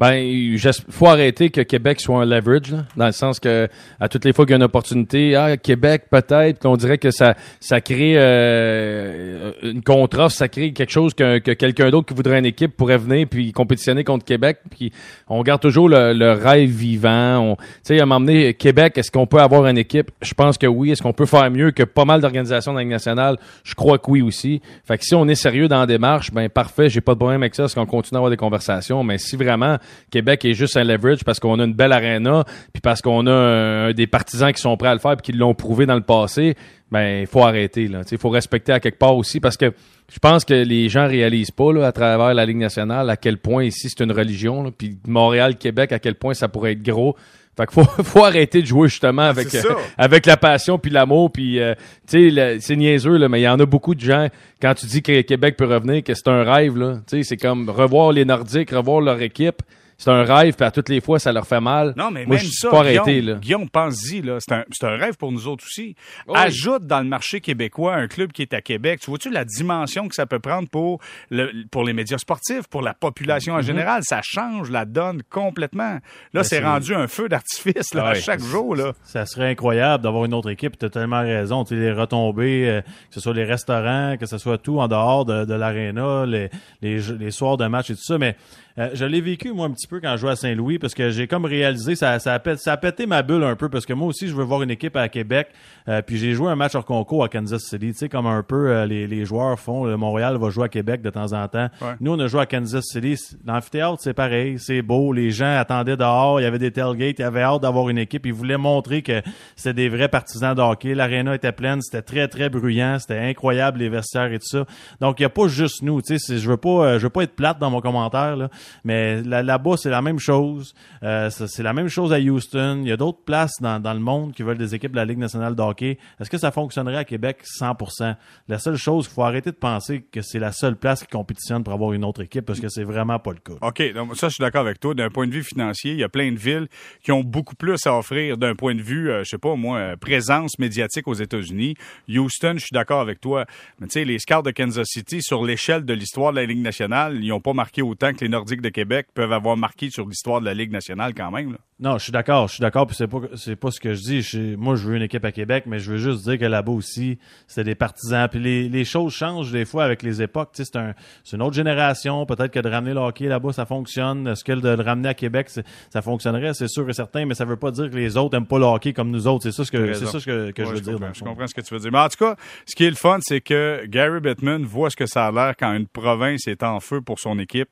[0.00, 0.58] Ben, il
[0.88, 3.68] faut arrêter que Québec soit un leverage, là, dans le sens que
[4.00, 7.10] à toutes les fois qu'il y a une opportunité, ah, Québec peut-être, on dirait que
[7.10, 12.14] ça, ça crée euh, une contre-offre, ça crée quelque chose que, que quelqu'un d'autre qui
[12.14, 14.60] voudrait une équipe pourrait venir puis compétitionner contre Québec.
[14.70, 14.90] Puis
[15.28, 17.56] on garde toujours le, rêve vivant.
[17.58, 20.10] Tu sais, à donné, Québec, est-ce qu'on peut avoir une équipe?
[20.22, 20.92] Je pense que oui.
[20.92, 23.36] Est-ce qu'on peut faire mieux que pas mal d'organisations dans nationale?
[23.64, 24.62] Je crois que oui aussi.
[24.84, 27.42] Fait que si on est sérieux dans la démarche, ben parfait, j'ai pas de problème
[27.42, 29.04] avec ça, est-ce qu'on continue à avoir des conversations.
[29.04, 29.76] Mais si vraiment
[30.10, 33.92] Québec est juste un leverage parce qu'on a une belle arena, puis parce qu'on a
[33.92, 36.56] des partisans qui sont prêts à le faire puis qui l'ont prouvé dans le passé,
[36.90, 38.02] ben il faut arrêter là.
[38.10, 39.72] Il faut respecter à quelque part aussi parce que
[40.12, 43.38] je pense que les gens réalisent pas là, à travers la Ligue nationale à quel
[43.38, 47.16] point ici c'est une religion, puis Montréal, Québec, à quel point ça pourrait être gros.
[47.56, 49.62] Fait qu'il faut, faut arrêter de jouer justement avec euh,
[49.98, 51.74] avec la passion puis l'amour puis euh,
[52.08, 54.28] tu sais c'est niaiseux là mais il y en a beaucoup de gens
[54.62, 57.36] quand tu dis que Québec peut revenir que c'est un rêve là, tu sais c'est
[57.36, 59.62] comme revoir les Nordiques, revoir leur équipe
[60.00, 61.92] c'est un rêve, puis à toutes les fois, ça leur fait mal.
[61.94, 63.34] Non, mais même je ça, pas arrêté, là.
[63.34, 64.38] Guillaume, pense-y, là.
[64.40, 65.94] C'est un, un, rêve pour nous autres aussi.
[66.32, 69.00] Ajoute dans le marché québécois un club qui est à Québec.
[69.00, 72.80] Tu vois-tu la dimension que ça peut prendre pour, le, pour les médias sportifs, pour
[72.80, 73.62] la population en mhm.
[73.62, 74.00] général?
[74.02, 75.92] Ça change la donne complètement.
[75.92, 76.00] Là,
[76.32, 78.94] ben, c'est rendu un feu d'artifice, là, chaque jour, là.
[79.04, 80.78] Ça serait incroyable d'avoir une autre équipe.
[80.78, 81.62] Tu as tellement raison.
[81.64, 84.88] Tu sais, les retombées, euh, que ce soit les restaurants, que ce soit tout en
[84.88, 86.48] dehors de, de l'aréna, les,
[86.80, 88.16] les, les soirs de match et tout ça.
[88.16, 88.34] Mais
[88.80, 91.10] euh, je l'ai vécu, moi, un petit peu quand je jouais à Saint-Louis, parce que
[91.10, 93.92] j'ai comme réalisé, ça, ça, a, ça a pété ma bulle un peu, parce que
[93.92, 95.48] moi aussi, je veux voir une équipe à Québec.
[95.88, 98.42] Euh, puis j'ai joué un match hors concours à Kansas City, tu sais, comme un
[98.42, 99.84] peu euh, les, les, joueurs font.
[99.84, 101.68] Le Montréal va jouer à Québec de temps en temps.
[102.00, 103.16] Nous, on a joué à Kansas City.
[103.44, 105.12] L'amphithéâtre, c'est pareil, c'est beau.
[105.12, 108.24] Les gens attendaient dehors, il y avait des tailgates, ils avaient hâte d'avoir une équipe.
[108.24, 109.20] Ils voulaient montrer que
[109.56, 110.94] c'était des vrais partisans de hockey.
[110.94, 114.64] L'aréna était pleine, c'était très, très bruyant, c'était incroyable, les vestiaires et tout ça.
[115.00, 117.24] Donc, il n'y a pas juste nous, tu sais, je veux pas, je veux pas
[117.24, 118.48] être plate dans mon commentaire, là,
[118.84, 120.74] mais là-bas, c'est la même chose.
[121.02, 122.80] Euh, c'est la même chose à Houston.
[122.82, 125.04] Il y a d'autres places dans, dans, le monde qui veulent des équipes de la
[125.04, 125.98] Ligue nationale de hockey.
[126.20, 128.16] Est-ce que ça fonctionnerait à Québec 100%?
[128.48, 131.64] La seule chose, il faut arrêter de penser que c'est la seule place qui compétitionne
[131.64, 133.58] pour avoir une autre équipe parce que c'est vraiment pas le cas.
[133.60, 134.94] OK, donc ça, je suis d'accord avec toi.
[134.94, 136.68] D'un point de vue financier, il y a plein de villes
[137.02, 139.78] qui ont beaucoup plus à offrir d'un point de vue, euh, je sais pas moi,
[139.78, 141.74] euh, présence médiatique aux États-Unis.
[142.08, 143.46] Houston, je suis d'accord avec toi.
[143.78, 146.62] Mais tu sais, les Scars de Kansas City, sur l'échelle de l'histoire de la Ligue
[146.62, 150.08] nationale, ils n'ont pas marqué autant que les Nordiques de Québec peuvent avoir marqué sur
[150.08, 151.56] l'histoire de la Ligue nationale quand même.
[151.78, 154.02] Non, je suis d'accord, je suis d'accord, puis c'est pas c'est pas ce que je
[154.02, 154.56] dis.
[154.58, 157.18] moi, je veux une équipe à Québec, mais je veux juste dire que là-bas aussi,
[157.46, 158.28] c'est des partisans.
[158.28, 160.50] Puis les, les, choses changent des fois avec les époques.
[160.52, 160.92] c'est un
[161.24, 162.26] c'est une autre génération.
[162.26, 164.26] Peut-être que de ramener le hockey là-bas, ça fonctionne.
[164.26, 167.46] Est-ce que de le ramener à Québec, ça fonctionnerait, c'est sûr et certain, mais ça
[167.46, 169.44] veut pas dire que les autres aiment pas le hockey comme nous autres.
[169.44, 170.98] C'est ça ce que c'est ça que, que je veux dire.
[171.14, 171.92] je comprends ce que tu veux dire.
[171.92, 172.36] Mais en tout cas,
[172.66, 175.54] ce qui est le fun, c'est que Gary Bettman voit ce que ça a l'air
[175.58, 177.70] quand une province est en feu pour son équipe.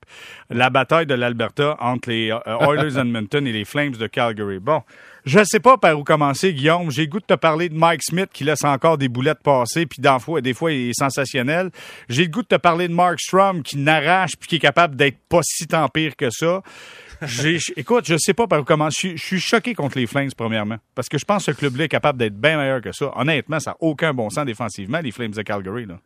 [0.48, 4.58] La bataille de l'Alberta entre les euh, Oilers Edmonton et les Flames de Calgary.
[4.58, 4.82] Bon,
[5.24, 6.90] je ne sais pas par où commencer, Guillaume.
[6.90, 10.00] J'ai goût de te parler de Mike Smith qui laisse encore des boulettes passer, puis
[10.00, 11.70] des fois, des fois, il est sensationnel.
[12.08, 14.96] J'ai le goût de te parler de Mark Strom qui n'arrache puis qui est capable
[14.96, 16.62] d'être pas si tant pire que ça.
[17.76, 19.16] écoute, je sais pas par où commencer.
[19.16, 20.76] Je, suis choqué contre les Flames, premièrement.
[20.94, 23.12] Parce que je pense que ce club-là est capable d'être bien meilleur que ça.
[23.16, 25.86] Honnêtement, ça n'a aucun bon sens défensivement, les Flames de Calgary.
[25.86, 25.98] Là.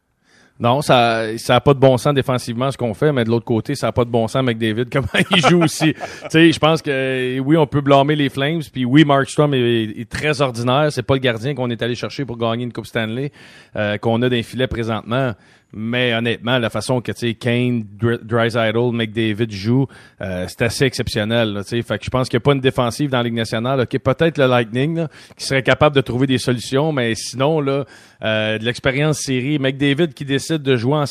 [0.60, 3.44] Non, ça ça a pas de bon sens défensivement ce qu'on fait, mais de l'autre
[3.44, 5.94] côté, ça a pas de bon sens McDavid comment il joue aussi.
[5.94, 9.54] tu sais, je pense que oui, on peut blâmer les Flames, puis oui, Mark Strom
[9.54, 12.86] est, très ordinaire, c'est pas le gardien qu'on est allé chercher pour gagner une Coupe
[12.86, 13.32] Stanley
[13.76, 15.32] euh, qu'on a d'un filet présentement.
[15.74, 17.84] Mais honnêtement, la façon que tu Kane,
[18.22, 19.86] Drysdale, McDavid jouent,
[20.20, 21.54] euh, c'est assez exceptionnel.
[21.54, 23.86] Là, fait que je pense qu'il n'y a pas une défensive dans la Ligue nationale.
[23.86, 25.06] Peut-être le Lightning
[25.36, 27.84] qui serait capable de trouver des solutions, mais sinon là,
[28.22, 31.04] euh, de l'expérience série, McDavid qui décide de jouer en,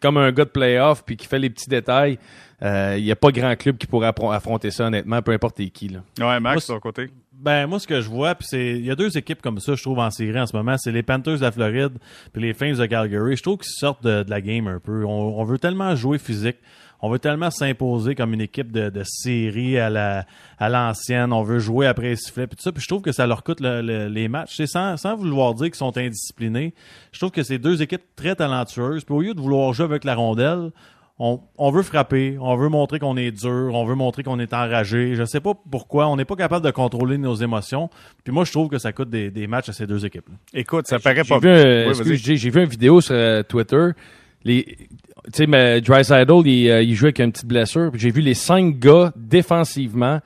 [0.00, 2.18] comme un gars de playoff puis qui fait les petits détails.
[2.60, 5.88] Il euh, n'y a pas grand club qui pourrait affronter ça, honnêtement, peu importe qui.
[5.88, 6.00] Là.
[6.18, 7.10] Ouais, Max, de ton côté?
[7.38, 9.74] Ben moi ce que je vois puis c'est il y a deux équipes comme ça
[9.74, 11.98] je trouve en série en ce moment, c'est les Panthers de la Floride
[12.32, 13.36] puis les Flames de Calgary.
[13.36, 15.04] Je trouve qu'ils sortent de, la game un peu.
[15.04, 16.56] On, veut tellement jouer physique,
[17.00, 20.24] on veut tellement s'imposer comme une équipe de, série à la
[20.58, 22.72] à l'ancienne, on veut jouer après les sifflets puis tout ça.
[22.72, 24.54] Puis je trouve que ça leur coûte les matchs.
[24.56, 26.72] C'est sans sans vouloir dire qu'ils sont indisciplinés.
[27.12, 29.04] Je trouve que c'est deux équipes très talentueuses.
[29.04, 30.70] Puis au lieu de vouloir jouer avec la rondelle,
[31.18, 34.52] on, on, veut frapper, on veut montrer qu'on est dur, on veut montrer qu'on est
[34.52, 35.14] enragé.
[35.14, 37.88] Je sais pas pourquoi, on n'est pas capable de contrôler nos émotions.
[38.22, 40.28] Puis moi, je trouve que ça coûte des, des matchs à ces deux équipes.
[40.28, 40.60] -là.
[40.60, 41.38] Écoute, ça paraît pas.
[41.38, 43.90] Vu, oui, j'ai vu une vidéo sur euh, Twitter.
[44.44, 47.90] Les, tu sais, mais Dreisaitl, il, euh, il jouait avec une petite blessure.
[47.94, 50.20] J'ai vu les cinq gars défensivement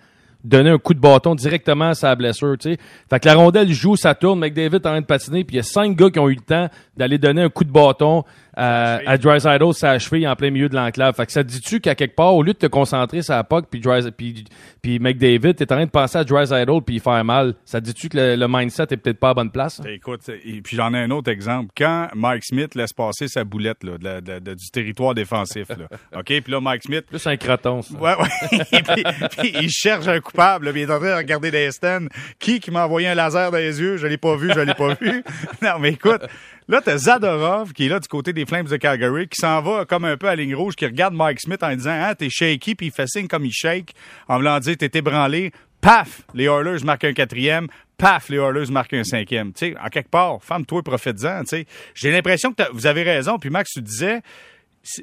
[0.45, 2.79] donner un coup de bâton directement à sa blessure, tu sais.
[3.09, 5.59] Fait que la rondelle joue, ça tourne, McDavid est en train de patiner, puis il
[5.59, 8.25] y a cinq gars qui ont eu le temps d'aller donner un coup de bâton
[8.61, 11.15] à, à Drysdale, sa cheville en plein milieu de l'enclave.
[11.15, 13.67] Fait que ça dit-tu qu'à quelque part, au lieu de te concentrer sur la puck
[13.71, 13.81] puis,
[14.17, 14.45] puis,
[14.83, 17.55] puis McDavid, t'es en train de penser à Drysdale puis faire mal.
[17.65, 19.81] Ça dit-tu que le, le, mindset est peut-être pas à bonne place?
[19.81, 19.89] Hein?
[19.89, 21.71] Écoute, et puis j'en ai un autre exemple.
[21.77, 25.89] Quand Mike Smith laisse passer sa boulette là, de, de, de, du territoire défensif, là.
[26.19, 26.27] OK?
[26.27, 27.07] Puis là, Mike Smith...
[27.07, 27.95] Plus un croton, ça.
[27.95, 28.65] Ouais, ouais.
[28.95, 29.05] puis,
[29.39, 30.71] puis, il cherche un coupable.
[30.73, 32.09] Puis il est en train de regarder des stands.
[32.39, 33.97] Qui qui m'a envoyé un laser dans les yeux?
[33.97, 35.25] Je l'ai pas vu, je l'ai pas vu.
[35.63, 36.23] non, mais écoute...
[36.71, 39.85] Là, t'as Zadorov qui est là du côté des Flames de Calgary, qui s'en va
[39.85, 42.77] comme un peu à ligne rouge, qui regarde Mike Smith en disant Ah, t'es shaky,
[42.77, 43.93] puis il fait signe comme il shake,
[44.29, 45.51] en voulant dire t'es ébranlé.
[45.81, 46.23] Paf!
[46.33, 47.67] Les Oilers marquent un quatrième.
[47.99, 48.29] Paf!
[48.29, 49.53] Les Oilers marquent un cinquième.
[49.53, 51.41] Tu sais, en quelque part, femme-toi, profite-en.
[51.41, 53.41] Tu sais, j'ai l'impression que vous avez raison.
[53.41, 54.21] Puis Max, tu disais,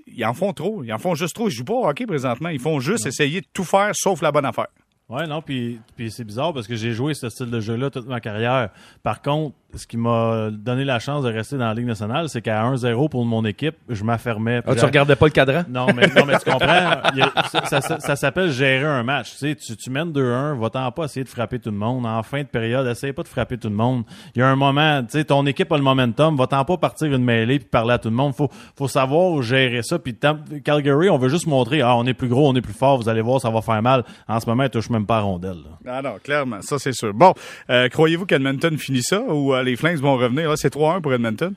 [0.07, 0.85] ils en font trop.
[0.85, 1.49] Ils en font juste trop.
[1.49, 2.47] Ils jouent pas au hockey présentement.
[2.47, 3.09] Ils font juste non.
[3.09, 4.67] essayer de tout faire sauf la bonne affaire.
[5.09, 8.07] Ouais, non, puis, puis c'est bizarre parce que j'ai joué ce style de jeu-là toute
[8.07, 8.69] ma carrière.
[9.03, 12.41] Par contre, ce qui m'a donné la chance de rester dans la Ligue nationale, c'est
[12.41, 14.61] qu'à 1-0 pour mon équipe, je m'affermais.
[14.65, 15.63] Ah, tu regardais pas le cadran?
[15.69, 16.67] Non, mais, non, mais tu comprends?
[16.67, 19.31] a, ça, ça, ça s'appelle gérer un match.
[19.31, 22.05] Tu sais, tu, tu mènes 2-1, va-t'en pas essayer de frapper tout le monde.
[22.05, 24.03] En fin de période, essaye pas de frapper tout le monde.
[24.35, 27.13] Il y a un moment, tu sais, ton équipe a le momentum, va-t'en pas partir
[27.13, 28.33] une mêlée puis parler à tout le monde.
[28.35, 29.99] Faut, faut savoir gérer ça.
[29.99, 30.17] Puis
[30.63, 33.09] Calgary, on veut juste montrer, ah, on est plus gros, on est plus fort, vous
[33.09, 34.03] allez voir, ça va faire mal.
[34.27, 35.57] En ce moment, ils touchent même pas à rondelle.
[35.57, 35.97] Là.
[35.97, 37.13] Ah non, clairement, ça c'est sûr.
[37.13, 37.33] Bon,
[37.69, 40.57] euh, croyez-vous qu'Edmonton finit ça ou euh, les Flames vont revenir?
[40.57, 41.53] C'est 3-1 pour Edmonton?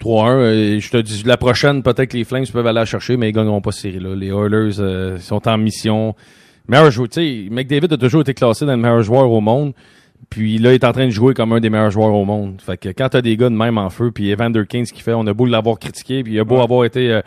[0.00, 0.80] 3-1.
[0.80, 3.32] Je te dis, la prochaine, peut-être que les Flames peuvent aller la chercher, mais ils
[3.32, 4.14] gagneront pas cette série-là.
[4.14, 6.14] Les Oilers euh, sont en mission.
[6.68, 9.72] Meilleur joueur, tu sais, McDavid a toujours été classé dans le meilleur joueur au monde.
[10.28, 12.60] Puis là, il est en train de jouer comme un des meilleurs joueurs au monde.
[12.64, 15.02] Fait que quand t'as des gars de même en feu, puis Evander King, ce qu'il
[15.02, 16.62] fait, on a beau l'avoir critiqué, puis il a beau ouais.
[16.62, 17.20] avoir été euh,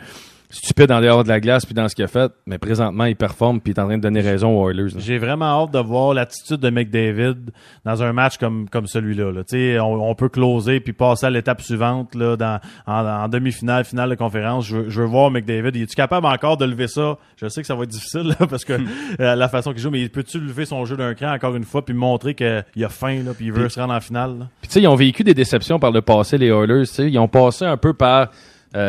[0.50, 3.16] stupide en dehors de la glace puis dans ce qu'il a fait, mais présentement, il
[3.16, 4.92] performe puis il est en train de donner raison aux Oilers.
[4.98, 7.36] J'ai vraiment hâte de voir l'attitude de McDavid
[7.84, 9.32] dans un match comme comme celui-là.
[9.32, 9.42] Là.
[9.82, 14.10] On, on peut closer puis passer à l'étape suivante là, dans, en, en demi-finale, finale
[14.10, 14.66] de conférence.
[14.66, 15.70] Je veux, je veux voir McDavid.
[15.74, 17.18] Il est-tu capable encore de lever ça?
[17.36, 18.74] Je sais que ça va être difficile là, parce que
[19.20, 21.84] euh, la façon qu'il joue, mais peut-tu lever son jeu d'un cran encore une fois
[21.84, 24.38] puis montrer qu'il a faim là, puis il veut puis, se rendre en finale?
[24.38, 24.46] Là?
[24.60, 26.84] Puis tu sais, ils ont vécu des déceptions par le passé, les Oilers.
[26.84, 27.10] T'sais.
[27.10, 28.28] Ils ont passé un peu par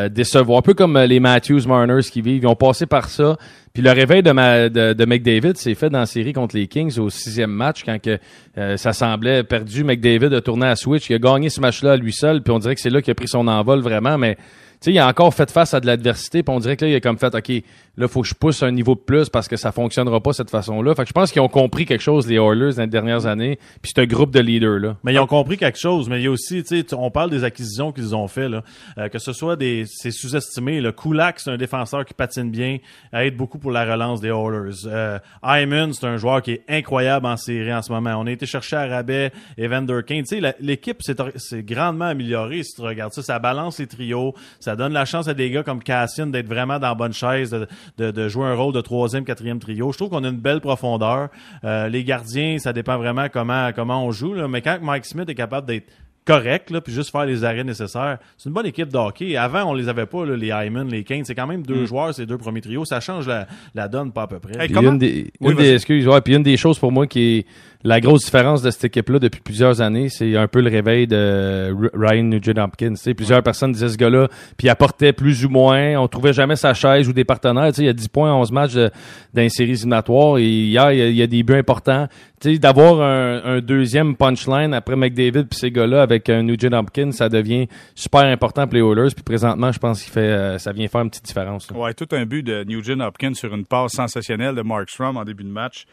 [0.10, 0.60] décevoir.
[0.60, 2.43] Un peu comme euh, les Matthews Marners qui vivent.
[2.43, 3.38] Ils ont passé par ça.
[3.78, 6.66] Puis le réveil de, ma, de, de McDavid s'est fait dans la série contre les
[6.66, 8.18] Kings au sixième match quand que,
[8.58, 9.84] euh, ça semblait perdu.
[9.84, 11.12] McDavid a tourné à Switch.
[11.12, 12.42] Il a gagné ce match-là lui seul.
[12.42, 14.18] Puis on dirait que c'est là qu'il a pris son envol vraiment.
[14.18, 14.36] Mais
[14.80, 16.92] tu sais, il a encore fait face à de l'adversité, puis on dirait que là,
[16.92, 17.63] il a comme fait, OK,
[17.98, 20.52] là, faut que je pousse un niveau de plus parce que ça fonctionnera pas cette
[20.52, 20.94] façon-là.
[20.94, 23.58] Fait que je pense qu'ils ont compris quelque chose, les Oilers, dans les dernières années,
[23.82, 24.98] puis c'est un groupe de leaders-là.
[25.04, 27.32] Mais ils ont compris quelque chose, mais il y a aussi, tu sais, on parle
[27.32, 28.63] des acquisitions qu'ils ont fait, là,
[29.00, 32.78] euh, que ce soit des, c'est sous-estimé, le Kulak, c'est un défenseur qui patine bien,
[33.13, 34.86] aide beaucoup la relance des Oilers.
[34.86, 38.15] Euh, Hyman, c'est un joueur qui est incroyable en série en ce moment.
[38.17, 40.23] On a été chercher à rabais Evander Kane.
[40.23, 43.21] Tu sais, l'équipe s'est grandement améliorée, si tu regardes ça.
[43.21, 46.80] Ça balance les trios, ça donne la chance à des gars comme Cassian d'être vraiment
[46.80, 49.91] dans la bonne chaise, de, de, de, jouer un rôle de troisième, quatrième trio.
[49.91, 51.30] Je trouve qu'on a une belle profondeur.
[51.63, 54.34] Euh, les gardiens, ça dépend vraiment comment comment on joue.
[54.34, 54.47] Là.
[54.47, 55.88] Mais quand Mike Smith est capable d'être
[56.28, 58.18] correct, là, puis juste faire les arrêts nécessaires.
[58.38, 59.38] C'est une bonne équipe de hockey.
[59.38, 61.24] Avant, on les avait pas, là, les Hyman, les Kane.
[61.24, 61.86] C'est quand même deux mm.
[61.86, 62.84] joueurs, ces deux premiers trios.
[62.86, 64.54] Ça change la, la donne pas à peu près.
[64.60, 67.38] Hey, une des, oui, une des, excuse, ouais, puis une des choses pour moi qui
[67.38, 67.46] est
[67.88, 71.73] la grosse différence de cette équipe-là depuis plusieurs années, c'est un peu le réveil de
[71.93, 72.95] Ryan Nugent-Hopkins.
[73.15, 73.41] Plusieurs ouais.
[73.41, 75.95] personnes disaient ce gars-là, puis apportait plus ou moins.
[75.95, 77.71] On trouvait jamais sa chaise ou des partenaires.
[77.71, 78.89] T'sais, il y a 10 points, 11 matchs dans
[79.36, 80.38] les séries éliminatoires.
[80.38, 82.10] Et hier, il y a, il y a des buts importants.
[82.43, 87.67] D'avoir un, un, deuxième punchline après McDavid puis ces gars-là avec un Nugent-Hopkins, ça devient
[87.95, 89.13] super important pour les Oilers.
[89.15, 91.71] Puis présentement, je pense qu'il fait, euh, ça vient faire une petite différence.
[91.71, 91.78] Là.
[91.78, 95.45] Ouais, tout un but de Nugent-Hopkins sur une passe sensationnelle de Mark Strom en début
[95.45, 95.86] de match.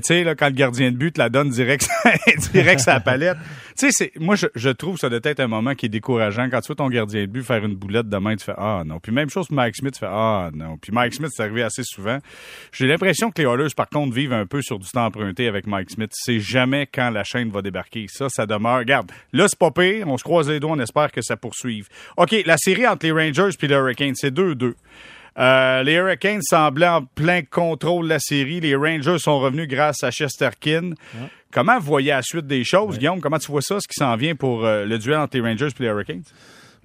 [0.00, 1.88] Tu sais, là, quand le gardien de but la donne direct,
[2.52, 3.38] direct sa palette.
[3.78, 6.48] Tu sais, moi, je, je, trouve ça doit être un moment qui est décourageant.
[6.50, 8.82] Quand tu vois ton gardien de but faire une boulette de main, tu fais Ah
[8.84, 9.00] non.
[9.00, 10.76] Puis même chose Mike Smith, tu fais Ah non.
[10.78, 12.18] Puis Mike Smith, c'est arrivé assez souvent.
[12.72, 15.66] J'ai l'impression que les Oilers, par contre, vivent un peu sur du temps emprunté avec
[15.66, 16.10] Mike Smith.
[16.12, 18.06] C'est jamais quand la chaîne va débarquer.
[18.08, 18.78] Ça, ça demeure.
[18.78, 20.08] Regarde, là, c'est pas pire.
[20.08, 21.88] On se croise les doigts, on espère que ça poursuive.
[22.16, 24.74] OK, la série entre les Rangers puis les Hurricanes, c'est 2-2.
[25.38, 28.60] Euh, les Hurricanes semblaient en plein contrôle de la série.
[28.60, 30.90] Les Rangers sont revenus grâce à Chesterkin.
[30.90, 31.28] Ouais.
[31.52, 32.98] Comment vous voyez la suite des choses, ouais.
[32.98, 33.20] Guillaume?
[33.20, 35.68] Comment tu vois ça, ce qui s'en vient pour euh, le duel entre les Rangers
[35.68, 36.22] et les Hurricanes?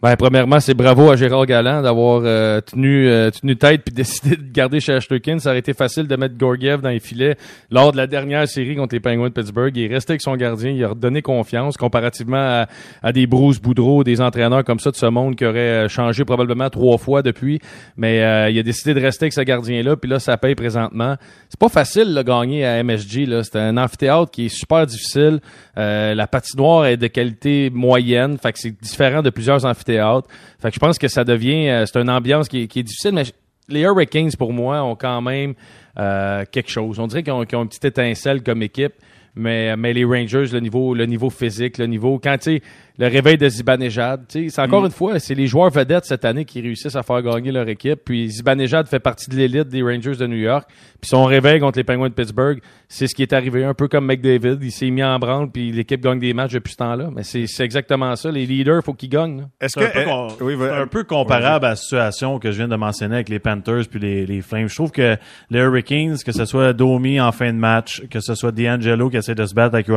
[0.02, 4.38] Ben, premièrement, c'est bravo à Gérard Galland d'avoir euh, tenu, euh, tenu tête puis décidé
[4.38, 5.40] de garder Shesterkin.
[5.40, 7.36] Ça aurait été facile de mettre Gorgiev dans les filets
[7.70, 9.76] lors de la dernière série contre les Penguins de Pittsburgh.
[9.76, 12.66] Il est resté avec son gardien, il a redonné confiance comparativement
[13.04, 16.24] à, des Bruce Boudreau, des entraîneurs comme ça de ce monde qui auraient euh, changé
[16.24, 17.60] probablement trois fois depuis.
[17.98, 18.20] Mais
[18.54, 21.16] il a décidé de rester avec ce gardien-là, puis là, ça paye présentement.
[21.50, 23.28] C'est pas facile de gagner à MSG.
[23.44, 25.42] C'est un amphithéâtre qui est super difficile.
[25.76, 30.76] la patinoire est de qualité moyenne, fait que c'est différent de plusieurs amphithéâtres fait que
[30.76, 33.24] je pense que ça devient, euh, c'est une ambiance qui est, difficile, mais
[33.68, 35.54] les Hurricanes, pour moi, ont quand même
[35.98, 37.00] euh, quelque chose.
[37.00, 38.94] On dirait qu'ils ont, une petite étincelle comme équipe,
[39.40, 42.62] mais, mais les Rangers, le niveau, le niveau physique, le niveau, quand tu sais,
[43.00, 44.26] le réveil de Zibanejad.
[44.28, 44.86] C'est encore mm.
[44.88, 48.02] une fois, c'est les joueurs vedettes cette année qui réussissent à faire gagner leur équipe.
[48.04, 50.68] Puis Zibanejad fait partie de l'élite des Rangers de New York.
[51.00, 53.88] Puis son réveil contre les Penguins de Pittsburgh, c'est ce qui est arrivé un peu
[53.88, 54.58] comme McDavid.
[54.62, 57.10] Il s'est mis en branle, puis l'équipe gagne des matchs depuis ce temps-là.
[57.16, 58.32] Mais c'est exactement ça.
[58.32, 59.48] Les leaders, faut qu'ils gagnent.
[59.62, 63.30] Est-ce que c'est un, peu, comparable à la situation que je viens de mentionner avec
[63.30, 64.68] les Panthers puis les, les Flames.
[64.68, 65.16] Je trouve que
[65.50, 69.18] les Hurricanes, que ce soit Domi en fin de match, que ce soit D'Angelo qui
[69.36, 69.88] de se battre avec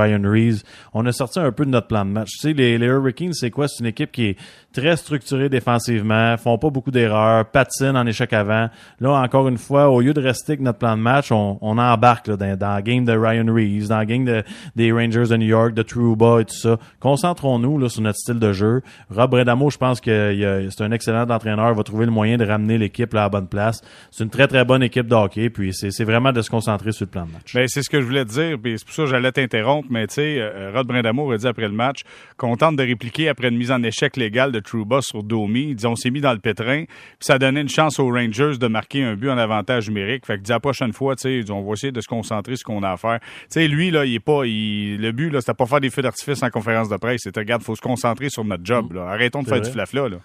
[0.95, 2.31] on a sorti un peu de notre plan de match.
[2.33, 3.69] Tu sais, les, les Hurricanes, c'est quoi?
[3.69, 4.37] C'est une équipe qui est
[4.73, 8.69] très structurée défensivement, font pas beaucoup d'erreurs, patinent en échec avant.
[9.01, 12.29] Là, encore une fois, au lieu de rester avec notre plan de match, on, embarque
[12.29, 14.43] là, dans, dans, la game de Ryan Reeves, dans la game de,
[14.77, 16.79] des Rangers de New York, de Trouba et tout ça.
[17.01, 18.83] Concentrons-nous là, sur notre style de jeu.
[19.11, 22.79] Rob Bredamo, je pense que c'est un excellent entraîneur, va trouver le moyen de ramener
[22.79, 23.83] l'équipe à la bonne place.
[24.11, 27.05] C'est une très, très bonne équipe de hockey, puis c'est vraiment de se concentrer sur
[27.07, 27.55] le plan de match.
[27.55, 29.89] Ben, c'est ce que je voulais te dire, puis c'est pour ça que j'allais t'interrompre,
[29.91, 32.03] mais tu sais, euh, Rod Brindamo a dit après le match
[32.37, 35.75] qu'on tente de répliquer après une mise en échec légale de Trouba sur Domi.
[35.75, 38.67] Disons, on s'est mis dans le pétrin, puis ça donnait une chance aux Rangers de
[38.67, 40.27] marquer un but en avantage numérique.
[40.27, 42.65] Fait que la prochaine fois, tu sais, on va essayer de se concentrer sur ce
[42.65, 43.21] qu'on a à faire.
[43.21, 46.03] Tu sais, lui, là, il est pas, le but, là, c'était pas faire des feux
[46.03, 47.23] d'artifice en conférence de presse.
[47.25, 49.09] C'était, regarde, faut se concentrer sur notre job, là.
[49.09, 50.17] Arrêtons de faire du flafla, là.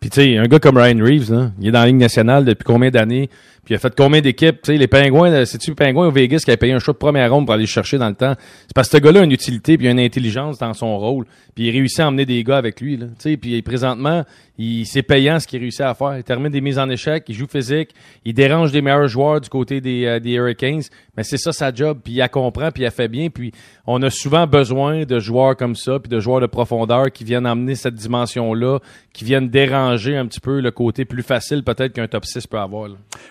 [0.00, 2.44] Puis tu sais, un gars comme Ryan Reeves, là, il est dans la Ligue nationale
[2.44, 3.28] depuis combien d'années?
[3.66, 4.62] Puis il a fait combien d'équipes?
[4.62, 6.98] Tu sais, les Pingouins, c'est-tu les Pingouins au Vegas qui a payé un choix de
[6.98, 8.34] première ronde pour aller chercher dans le temps?
[8.38, 11.24] C'est parce que ce gars-là a une utilité puis une intelligence dans son rôle.
[11.56, 12.96] Puis il réussit à emmener des gars avec lui.
[12.96, 13.06] Là.
[13.18, 14.24] Tu sais, puis présentement,
[14.56, 16.16] il c'est payant ce qu'il réussit à faire.
[16.16, 17.90] Il termine des mises en échec, il joue physique,
[18.24, 20.82] il dérange des meilleurs joueurs du côté des, euh, des Hurricanes.
[21.16, 21.98] Mais c'est ça sa job.
[22.04, 23.30] Puis il la comprend, puis il a fait bien.
[23.30, 23.50] Puis
[23.86, 27.46] on a souvent besoin de joueurs comme ça, puis de joueurs de profondeur qui viennent
[27.46, 28.80] emmener cette dimension-là,
[29.12, 32.58] qui viennent déranger un petit peu le côté plus facile peut-être qu'un top 6 peut
[32.58, 32.88] avoir.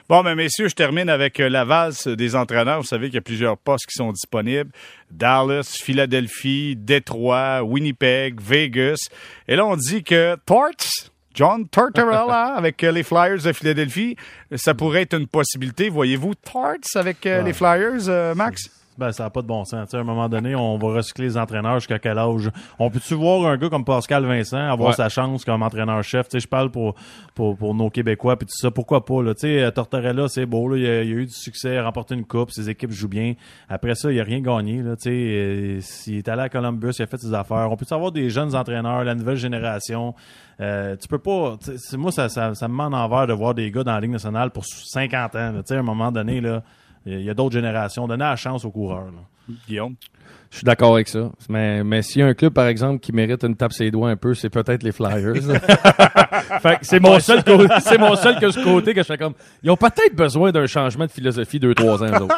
[0.08, 2.80] Bon, mais messieurs, je termine avec euh, la valse des entraîneurs.
[2.80, 4.72] Vous savez qu'il y a plusieurs postes qui sont disponibles.
[5.12, 9.10] Dallas, Philadelphie, Détroit, Winnipeg, Vegas.
[9.48, 14.16] Et là, on dit que Torts, John Tortorella avec euh, les Flyers de Philadelphie,
[14.56, 15.90] ça pourrait être une possibilité.
[15.90, 18.70] Voyez-vous Torts avec euh, les Flyers, Max?
[18.98, 19.94] Ben, ça n'a pas de bon sens.
[19.94, 22.50] à un moment donné, on va recycler les entraîneurs jusqu'à quel âge?
[22.80, 26.28] On peut-tu voir un gars comme Pascal Vincent avoir sa chance comme entraîneur-chef?
[26.34, 26.96] Je parle pour,
[27.34, 28.72] pour, pour nos Québécois puis tout ça.
[28.72, 29.22] Pourquoi pas?
[29.22, 29.34] Là?
[29.36, 30.70] sais Tortorella, c'est beau.
[30.70, 30.78] Là.
[30.78, 33.34] Il, a, a, eu du succès, il a remporté une coupe, ses équipes jouent bien.
[33.68, 34.82] Après ça, il a rien gagné.
[34.82, 37.70] Là, sais euh, S'il est allé à Columbus, il a fait ses affaires.
[37.70, 40.16] On peut savoir des jeunes entraîneurs, la nouvelle génération?
[40.62, 41.58] Euh, tu peux pas.
[41.98, 44.12] Moi, ça, ça, ça me met en envers de voir des gars dans la Ligue
[44.12, 45.54] nationale pour 50 ans.
[45.70, 46.64] À un moment donné, là.
[47.06, 48.08] Il y a d'autres générations.
[48.08, 49.08] Donnez la chance aux coureurs.
[49.68, 49.96] Guillaume?
[50.56, 51.32] Je suis d'accord avec ça.
[51.50, 54.10] Mais, mais s'il y a un club, par exemple, qui mérite une tape ses doigts
[54.10, 55.34] un peu, c'est peut-être les Flyers.
[56.62, 57.44] fait c'est mon seul
[57.82, 60.66] c'est mon seul que ce côté que je fais comme, ils ont peut-être besoin d'un
[60.66, 62.38] changement de philosophie deux, trois ans, autres,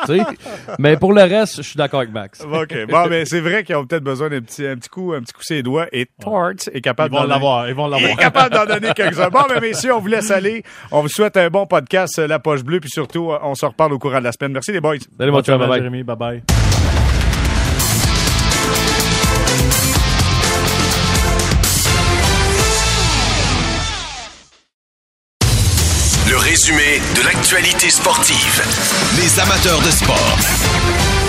[0.79, 2.41] Mais pour le reste, je suis d'accord avec Max.
[2.51, 2.87] OK.
[2.89, 5.33] Bon, mais c'est vrai qu'ils ont peut-être besoin d'un petit, un petit coup, un petit
[5.33, 7.69] coup ses doigts et Torts est capable Ils vont l'avoir.
[7.69, 8.11] Ils vont l'avoir.
[8.11, 9.29] est capable d'en donner quelques-uns.
[9.29, 10.63] Bon, mais messieurs, on vous laisse aller.
[10.91, 13.99] On vous souhaite un bon podcast, La Poche Bleue, puis surtout, on se reparle au
[13.99, 14.56] courant de la semaine.
[14.57, 14.97] Merci les boys.
[15.19, 16.03] Salut mon Bye bye.
[16.03, 16.43] Bye bye.
[26.27, 28.63] Le résumé de l'actualité sportive.
[29.21, 31.26] Les amateurs de sport.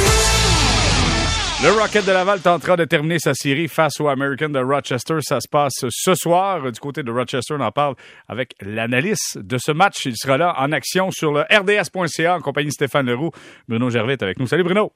[1.60, 5.16] Le Rocket de Laval tentera de terminer sa série face aux Americans de Rochester.
[5.22, 6.70] Ça se passe ce soir.
[6.70, 7.96] Du côté de Rochester, on en parle
[8.28, 10.06] avec l'analyste de ce match.
[10.06, 13.32] Il sera là en action sur le rds.ca en compagnie de Stéphane Leroux.
[13.66, 14.46] Bruno Gervais est avec nous.
[14.46, 14.92] Salut Bruno.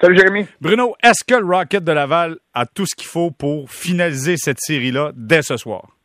[0.00, 0.48] Salut Jérémy.
[0.60, 4.58] Bruno, est-ce que le Rocket de Laval a tout ce qu'il faut pour finaliser cette
[4.58, 5.96] série-là dès ce soir?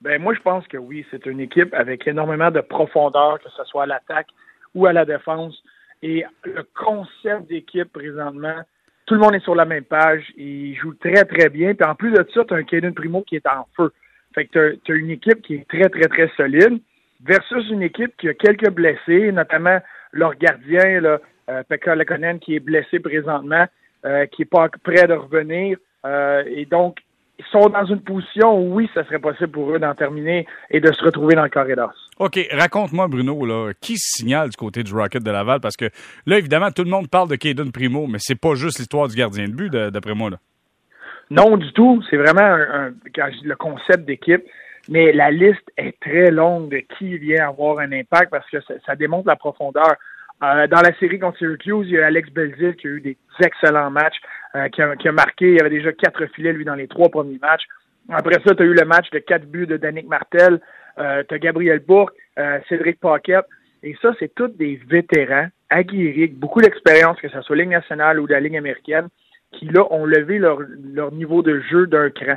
[0.00, 3.62] Ben moi je pense que oui, c'est une équipe avec énormément de profondeur, que ce
[3.62, 4.26] soit à l'attaque
[4.74, 5.54] ou à la défense.
[6.02, 8.64] Et le concept d'équipe présentement,
[9.10, 10.22] tout le monde est sur la même page.
[10.36, 11.74] Il joue très très bien.
[11.74, 13.92] Puis en plus de ça, tu as un Kaden Primo qui est en feu.
[14.36, 16.78] Fait que tu as, une équipe qui est très très très solide
[17.20, 19.80] versus une équipe qui a quelques blessés, notamment
[20.12, 21.18] leur gardien, là,
[21.48, 23.66] euh, Pekka Lekonen, qui est blessé présentement,
[24.06, 25.76] euh, qui n'est pas prêt de revenir.
[26.06, 26.98] Euh, et donc,
[27.50, 30.92] sont dans une position où oui, ça serait possible pour eux d'en terminer et de
[30.92, 31.92] se retrouver dans le corridor.
[32.18, 35.60] OK, raconte-moi, Bruno, là, qui se signale du côté du Rocket de Laval?
[35.60, 35.86] Parce que
[36.26, 39.16] là, évidemment, tout le monde parle de Caden Primo, mais c'est pas juste l'histoire du
[39.16, 40.30] gardien de but, d'après moi.
[40.30, 40.36] Là.
[41.30, 42.02] Non, du tout.
[42.10, 44.42] C'est vraiment un, le concept d'équipe.
[44.88, 48.96] Mais la liste est très longue de qui vient avoir un impact parce que ça,
[48.96, 49.94] démontre la profondeur.
[50.42, 53.16] Euh, dans la série contre Syracuse, il y a Alex Belzil qui a eu des
[53.42, 54.16] excellents matchs,
[54.54, 57.38] euh, qui, a, marqué, il y avait déjà quatre filets, lui, dans les trois premiers
[57.38, 57.64] matchs.
[58.08, 60.60] Après ça, tu as eu le match de quatre buts de Danick Martel,
[60.98, 63.46] euh, tu as Gabriel Bourque, euh, Cédric Paquette.
[63.82, 68.26] Et ça, c'est tous des vétérans aguerris, beaucoup d'expérience, que ce soit Ligue nationale ou
[68.26, 69.08] de la Ligue américaine,
[69.52, 70.58] qui, là, ont levé leur,
[70.92, 72.36] leur niveau de jeu d'un cran.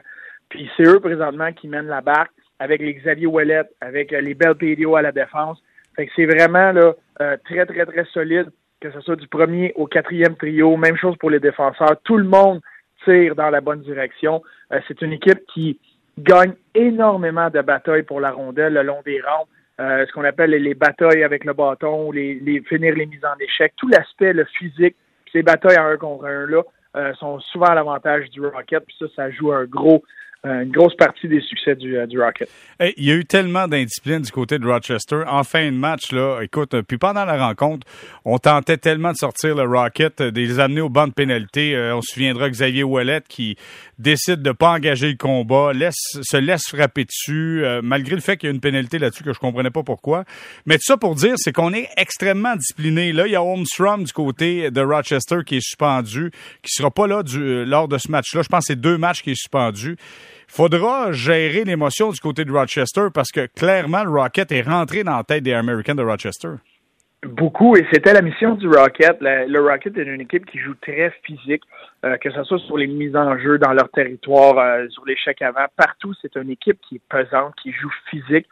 [0.49, 4.55] Puis c'est eux, présentement, qui mènent la barque avec les Xavier Ouellet, avec les Bell
[4.55, 5.61] Pédio à la défense.
[5.95, 8.49] Fait que c'est vraiment là, euh, très, très, très solide,
[8.81, 10.75] que ce soit du premier au quatrième trio.
[10.77, 11.95] Même chose pour les défenseurs.
[12.03, 12.61] Tout le monde
[13.05, 14.41] tire dans la bonne direction.
[14.71, 15.79] Euh, c'est une équipe qui
[16.17, 19.47] gagne énormément de batailles pour la rondelle le long des rangs.
[19.79, 23.73] ce qu'on appelle les, batailles avec le bâton, les, les, finir les mises en échec,
[23.77, 24.95] tout l'aspect le physique,
[25.31, 26.61] ces batailles en un contre un là
[27.15, 30.03] sont souvent à l'avantage du Rocket, puis ça, ça joue un gros
[30.45, 32.49] une grosse partie des succès du, euh, du Rocket.
[32.97, 35.23] il y a eu tellement d'indiscipline du côté de Rochester.
[35.25, 37.87] En fin de match, là, écoute, puis pendant la rencontre,
[38.25, 41.75] on tentait tellement de sortir le Rocket, euh, de les amener au banc de pénalité.
[41.75, 43.55] Euh, on se souviendra Xavier Ouellet qui
[43.99, 48.47] décide de pas engager le combat, laisse, se laisse frapper dessus, malgré le fait qu'il
[48.47, 50.25] y a une pénalité là-dessus que je comprenais pas pourquoi.
[50.65, 53.13] Mais tout ça pour dire, c'est qu'on est extrêmement discipliné.
[53.13, 56.31] Là, il y a Holmstrom du côté de Rochester qui est suspendu,
[56.63, 58.41] qui sera pas là du, lors de ce match-là.
[58.41, 59.95] Je pense que c'est deux matchs qui est suspendu
[60.47, 65.17] faudra gérer l'émotion du côté de Rochester parce que clairement, le Rocket est rentré dans
[65.17, 66.49] la tête des Americans de Rochester.
[67.25, 69.17] Beaucoup, et c'était la mission du Rocket.
[69.21, 71.63] le Rocket est une équipe qui joue très physique,
[72.03, 75.41] euh, que ce soit sur les mises en jeu dans leur territoire, euh, sur l'échec
[75.41, 78.45] avant, partout, c'est une équipe qui est pesante, qui joue physique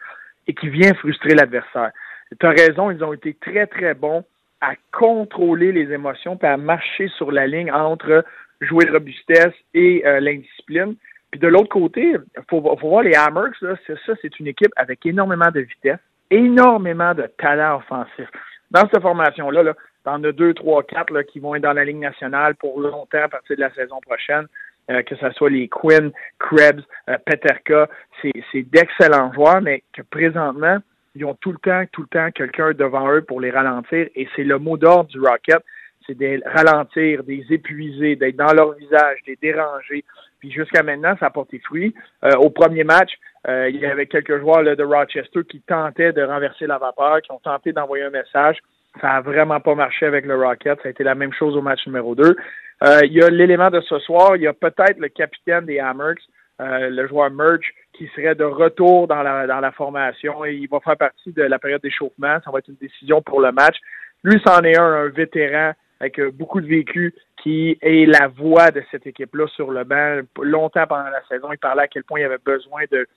[0.48, 1.92] et qui vient frustrer l'adversaire.
[2.40, 4.24] Tu as raison, ils ont été très, très bons
[4.62, 8.24] à contrôler les émotions et à marcher sur la ligne entre
[8.62, 10.96] jouer de robustesse et euh, l'indiscipline.
[11.32, 15.06] Puis de l'autre côté, il faut, voir les Hammers, c'est ça, c'est une équipe avec
[15.06, 18.30] énormément de vitesse, énormément de talent offensif.
[18.70, 19.74] Dans cette formation-là, là,
[20.04, 23.24] t'en as deux, trois, quatre là, qui vont être dans la Ligue nationale pour longtemps
[23.24, 24.48] à partir de la saison prochaine.
[24.90, 27.88] Euh, que ce soit les Quinn, Krebs, euh, Peterka,
[28.22, 30.80] c'est d'excellents joueurs, mais que présentement,
[31.14, 34.08] ils ont tout le temps, tout le temps quelqu'un devant eux pour les ralentir.
[34.16, 35.64] Et c'est le mot d'ordre du Rocket,
[36.08, 40.04] c'est de ralentir, des épuiser, d'être dans leur visage, de les déranger,
[40.42, 41.94] puis jusqu'à maintenant, ça a porté fruit.
[42.26, 43.12] Euh, au premier match,
[43.48, 47.32] euh, il y avait quelques joueurs de Rochester qui tentaient de renverser la vapeur, qui
[47.32, 48.58] ont tenté d'envoyer un message.
[49.00, 50.80] Ça a vraiment pas marché avec le Rocket.
[50.82, 52.36] Ça a été la même chose au match numéro 2.
[52.84, 54.36] Euh, il y a l'élément de ce soir.
[54.36, 56.20] Il y a peut-être le capitaine des Hammers,
[56.60, 60.80] le joueur Merch, qui serait de retour dans la, dans la formation et il va
[60.80, 62.38] faire partie de la période d'échauffement.
[62.44, 63.78] Ça va être une décision pour le match.
[64.24, 68.84] Lui, c'en est un, un vétéran avec beaucoup de vécu, qui est la voix de
[68.90, 70.22] cette équipe-là sur le banc.
[70.42, 73.08] Longtemps pendant la saison, il parlait à quel point il avait besoin de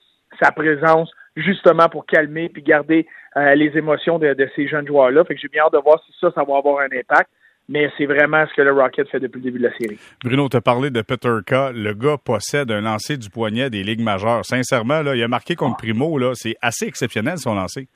[0.41, 3.07] sa présence justement pour calmer puis garder
[3.37, 5.23] euh, les émotions de, ces jeunes joueurs-là.
[5.25, 7.29] Fait que j'ai bien hâte de voir si ça, ça va avoir un impact.
[7.67, 9.97] Mais c'est vraiment ce que le Rocket fait depuis le début de la série.
[10.23, 11.73] Bruno, tu as parlé de Peter K.
[11.73, 14.45] Le gars possède un lancer du poignet des ligues majeures.
[14.45, 16.19] Sincèrement, là, il a marqué contre Primo.
[16.19, 17.87] Là, c'est assez exceptionnel son lancer.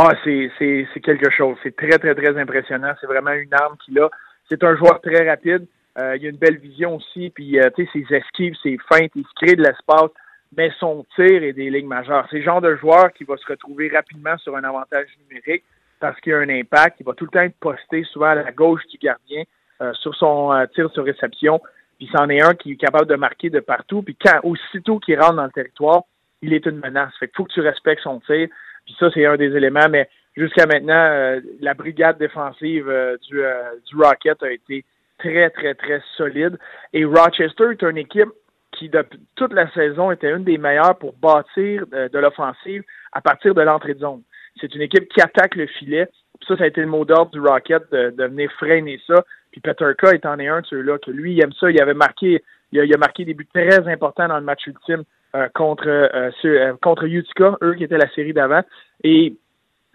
[0.00, 1.56] Ah, c'est, quelque chose.
[1.64, 2.92] C'est très, très, très impressionnant.
[3.00, 4.08] C'est vraiment une arme qu'il a.
[4.48, 5.66] C'est un joueur très rapide.
[5.98, 9.10] Euh, il a une belle vision aussi, puis euh, tu sais, ses esquives, ses feintes,
[9.16, 10.10] il se crée de l'espace,
[10.56, 12.28] mais son tir est des lignes majeures.
[12.30, 15.64] C'est le genre de joueur qui va se retrouver rapidement sur un avantage numérique
[15.98, 17.00] parce qu'il a un impact.
[17.00, 19.42] Il va tout le temps être posté souvent à la gauche du gardien
[19.82, 21.60] euh, sur son tir sur réception.
[21.98, 24.02] Puis c'en est un qui est capable de marquer de partout.
[24.02, 26.02] Puis quand aussitôt qu'il rentre dans le territoire,
[26.40, 27.12] il est une menace.
[27.18, 28.46] Fait qu'il faut que tu respectes son tir.
[28.88, 29.88] Puis ça, c'est un des éléments.
[29.90, 34.82] Mais jusqu'à maintenant, euh, la brigade défensive euh, du, euh, du Rocket a été
[35.18, 36.58] très, très, très solide.
[36.94, 38.30] Et Rochester est une équipe
[38.72, 38.90] qui,
[39.36, 42.82] toute la saison, était une des meilleures pour bâtir de, l'offensive
[43.12, 44.22] à partir de l'entrée de zone.
[44.58, 46.08] C'est une équipe qui attaque le filet.
[46.46, 49.22] ça, ça a été le mot d'ordre du Rocket de, venir freiner ça.
[49.52, 51.70] Puis Peter K est en est un de ceux-là, que lui, il aime ça.
[51.70, 55.04] Il avait marqué, il a marqué des buts très importants dans le match ultime
[55.54, 58.62] contre, contre Utica, eux qui étaient la série d'avant.
[59.04, 59.34] Et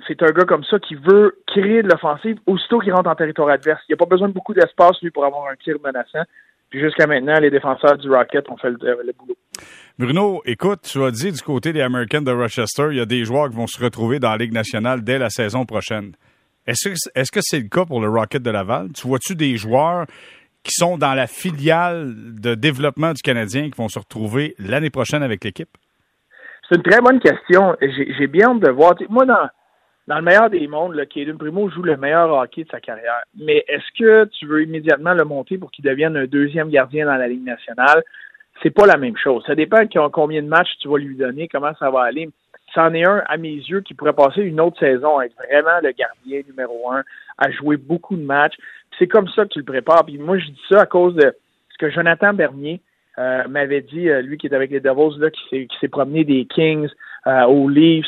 [0.08, 3.50] c'est un gars comme ça qui veut créer de l'offensive aussitôt qu'il rentre en territoire
[3.50, 3.82] adverse.
[3.88, 6.24] Il n'y a pas besoin de beaucoup d'espace, lui, pour avoir un tir menaçant.
[6.70, 9.38] Puis jusqu'à maintenant, les défenseurs du Rocket ont fait le, boulot.
[10.00, 13.26] Bruno, écoute, tu as dit du côté des Americans de Rochester, il y a des
[13.26, 16.14] joueurs qui vont se retrouver dans la Ligue nationale dès la saison prochaine.
[16.66, 18.92] Est-ce que c'est -ce c'est le cas pour le Rocket de Laval?
[18.94, 20.06] Tu vois-tu des joueurs
[20.64, 25.24] qui sont dans la filiale de développement du Canadien qui vont se retrouver l'année prochaine
[25.24, 25.70] avec l'équipe?
[26.70, 27.76] C'est une très bonne question.
[27.82, 28.96] J'ai bien hâte de voir.
[29.10, 29.50] Moi, dans,
[30.08, 33.22] dans le meilleur des mondes, là, Kaden Primo joue le meilleur hockey de sa carrière.
[33.38, 37.16] Mais est-ce que tu veux immédiatement le monter pour qu'il devienne un deuxième gardien dans
[37.16, 38.02] la Ligue nationale?
[38.62, 39.44] C'est pas la même chose.
[39.46, 42.30] Ça dépend combien de matchs tu vas lui donner, comment ça va aller.
[42.74, 45.80] C'en est un, à mes yeux, qui pourrait passer une autre saison à être vraiment
[45.82, 47.04] le gardien numéro un,
[47.38, 48.56] à jouer beaucoup de matchs.
[49.00, 50.06] C'est comme ça que tu le prépares.
[50.06, 51.34] Puis moi, je dis ça à cause de
[51.70, 52.82] ce que Jonathan Bernier
[53.18, 56.46] euh, m'avait dit, euh, lui qui est avec les Devils, là, qui s'est promené des
[56.46, 56.90] Kings
[57.28, 58.08] euh, aux Leafs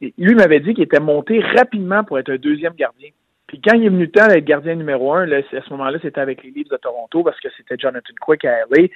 [0.00, 3.10] lui m'avait dit qu'il était monté rapidement pour être un deuxième gardien.
[3.46, 6.20] Puis quand il est venu temps d'être gardien numéro un, là, à ce moment-là, c'était
[6.20, 8.88] avec les Leafs de Toronto parce que c'était Jonathan Quick à LA.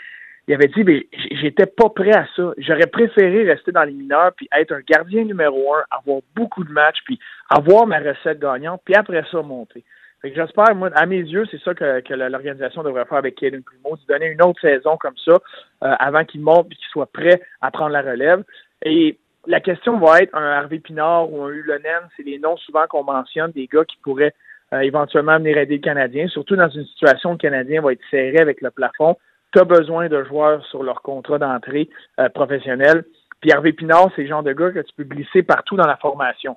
[0.49, 2.53] Il avait dit, mais j'étais pas prêt à ça.
[2.59, 6.71] J'aurais préféré rester dans les mineurs puis être un gardien numéro un, avoir beaucoup de
[6.71, 7.19] matchs, puis
[7.51, 9.83] avoir ma recette gagnante, puis après ça monter.
[10.35, 14.13] J'espère, moi, à mes yeux, c'est ça que, l'organisation devrait faire avec Kaden Primo, de
[14.13, 17.71] donner une autre saison comme ça euh, avant qu'il monte et qu'il soit prêt à
[17.71, 18.43] prendre la relève.
[18.85, 22.87] Et la question va être un Harvey Pinard ou un Ulonen, c'est les noms souvent
[22.89, 24.35] qu'on mentionne, des gars qui pourraient
[24.73, 28.01] euh, éventuellement venir aider le Canadien, surtout dans une situation où le Canadien va être
[28.11, 29.17] serré avec le plafond.
[29.53, 33.05] Tu as besoin de joueurs sur leur contrat d'entrée euh, professionnel.
[33.41, 35.97] Puis Harvey Pinard, c'est le genre de gars que tu peux glisser partout dans la
[35.97, 36.57] formation.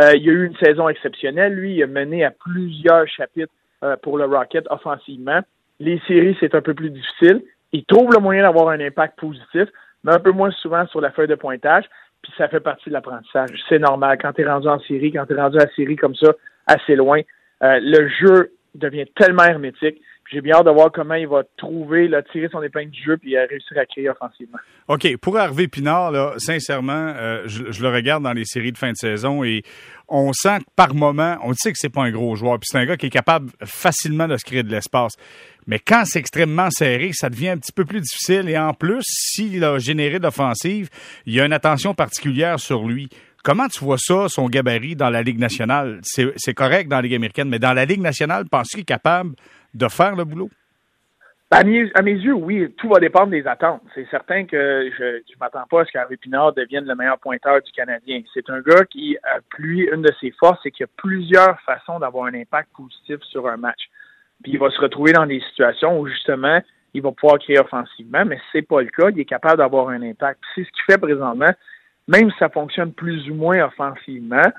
[0.00, 1.54] Euh, il a eu une saison exceptionnelle.
[1.54, 3.52] Lui, il a mené à plusieurs chapitres
[4.02, 5.40] pour le Rocket offensivement.
[5.80, 7.42] Les séries, c'est un peu plus difficile.
[7.72, 9.68] Il trouve le moyen d'avoir un impact positif,
[10.04, 11.86] mais un peu moins souvent sur la feuille de pointage
[12.22, 13.50] puis ça fait partie de l'apprentissage.
[13.68, 14.16] C'est normal.
[14.20, 16.32] Quand tu es rendu en série, quand tu es rendu à série comme ça,
[16.66, 17.20] assez loin,
[17.62, 20.00] euh, le jeu devient tellement hermétique.
[20.32, 23.18] J'ai bien hâte de voir comment il va trouver, là, tirer son épingle du jeu
[23.18, 24.58] puis réussir à créer offensivement.
[24.88, 25.16] OK.
[25.18, 28.96] Pour Hervé Pinard, là, sincèrement, euh, je, le regarde dans les séries de fin de
[28.96, 29.62] saison et
[30.08, 32.58] on sent que par moment, on sait que c'est pas un gros joueur.
[32.58, 35.12] Puis c'est un gars qui est capable facilement de se créer de l'espace.
[35.66, 38.48] Mais quand c'est extrêmement serré, ça devient un petit peu plus difficile.
[38.48, 40.88] Et en plus, s'il a généré d'offensive,
[41.26, 43.10] il y a une attention particulière sur lui.
[43.44, 46.00] Comment tu vois ça, son gabarit dans la Ligue nationale?
[46.02, 49.34] C'est correct dans la Ligue américaine, mais dans la Ligue nationale, penses-tu qu'il est capable
[49.74, 50.50] de faire le boulot?
[51.54, 53.82] À mes, yeux, oui, tout va dépendre des attentes.
[53.94, 57.60] C'est certain que je ne m'attends pas à ce qu'Harvey Pinard devienne le meilleur pointeur
[57.60, 58.22] du Canadien.
[58.32, 59.18] C'est un gars qui,
[59.58, 63.18] lui, une de ses forces, c'est qu'il y a plusieurs façons d'avoir un impact positif
[63.24, 63.90] sur un match.
[64.42, 66.58] Puis il va se retrouver dans des situations où, justement,
[66.94, 69.10] il va pouvoir créer offensivement, mais c'est pas le cas.
[69.10, 70.40] Il est capable d'avoir un impact.
[70.54, 71.52] C'est ce qu'il fait présentement.
[72.08, 74.50] Même si ça fonctionne plus ou moins offensivement,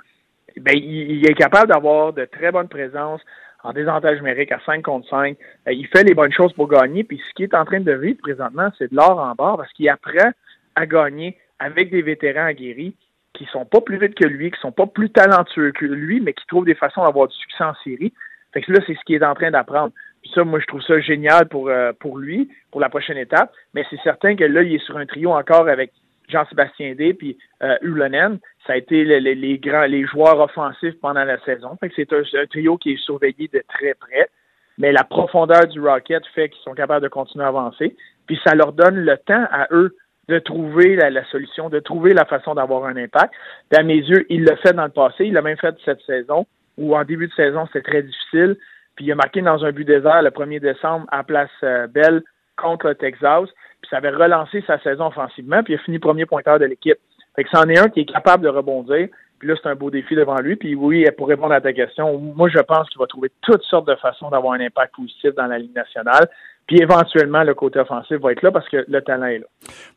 [0.58, 3.22] ben, il est capable d'avoir de très bonnes présences,
[3.64, 5.38] en désavantage numérique à 5 contre 5.
[5.68, 7.04] Euh, il fait les bonnes choses pour gagner.
[7.04, 9.72] Puis ce qu'il est en train de vivre présentement, c'est de l'or en barre parce
[9.74, 10.32] qu'il apprend
[10.76, 12.96] à gagner avec des vétérans aguerris
[13.34, 16.34] qui sont pas plus vite que lui, qui sont pas plus talentueux que lui, mais
[16.34, 18.14] qui trouvent des façons d'avoir du succès en série.
[18.54, 19.92] Fait que là, c'est ce qu'il est en train d'apprendre.
[20.22, 23.52] Puis ça, moi, je trouve ça génial pour, euh, pour lui, pour la prochaine étape.
[23.74, 25.92] Mais c'est certain que là, il est sur un trio encore avec
[26.34, 31.78] Jean-Sébastien D puis euh, Ulonen, ça a été les, grands, joueurs offensifs pendant la saison.
[31.96, 34.30] c'est un, trio qui est surveillé de très près.
[34.78, 37.96] Mais la profondeur du Rocket fait qu'ils sont capables de continuer à avancer.
[38.26, 39.96] Puis ça leur donne le temps à eux
[40.30, 43.34] de trouver la, solution, de trouver la façon d'avoir un impact.
[43.70, 46.02] Puis à mes yeux, il l'a fait dans le passé, il l'a même fait cette
[46.02, 48.58] saison, où en début de saison, c'était très difficile.
[48.96, 52.24] Puis il a marqué dans un but désert le 1er décembre à Place euh, Belle
[52.56, 53.50] contre le Texas
[53.84, 56.98] puis ça avait relancé sa saison offensivement, puis il a fini premier pointeur de l'équipe.
[57.36, 59.10] Fait que c'en est un qui est capable de rebondir.
[59.40, 60.56] Puis là, c'est un beau défi devant lui.
[60.56, 63.88] Puis oui, pour répondre à ta question, moi, je pense qu'il va trouver toutes sortes
[63.88, 66.30] de façons d'avoir un impact positif dans la Ligue nationale.
[66.66, 69.46] Puis éventuellement, le côté offensif va être là parce que le talent est là.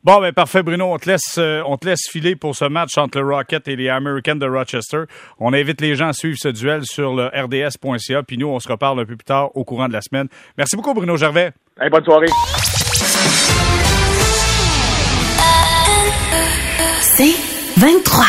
[0.03, 0.91] Bon, ben parfait, Bruno.
[0.91, 3.77] On te laisse, euh, on te laisse filer pour ce match entre le Rocket et
[3.77, 5.03] les Americans de Rochester.
[5.39, 8.23] On invite les gens à suivre ce duel sur le rds.ca.
[8.23, 10.27] Puis nous, on se reparle un peu plus tard au courant de la semaine.
[10.57, 11.51] Merci beaucoup, Bruno Gervais.
[11.89, 12.27] bonne soirée.
[17.17, 17.33] C'est
[17.77, 18.26] 23.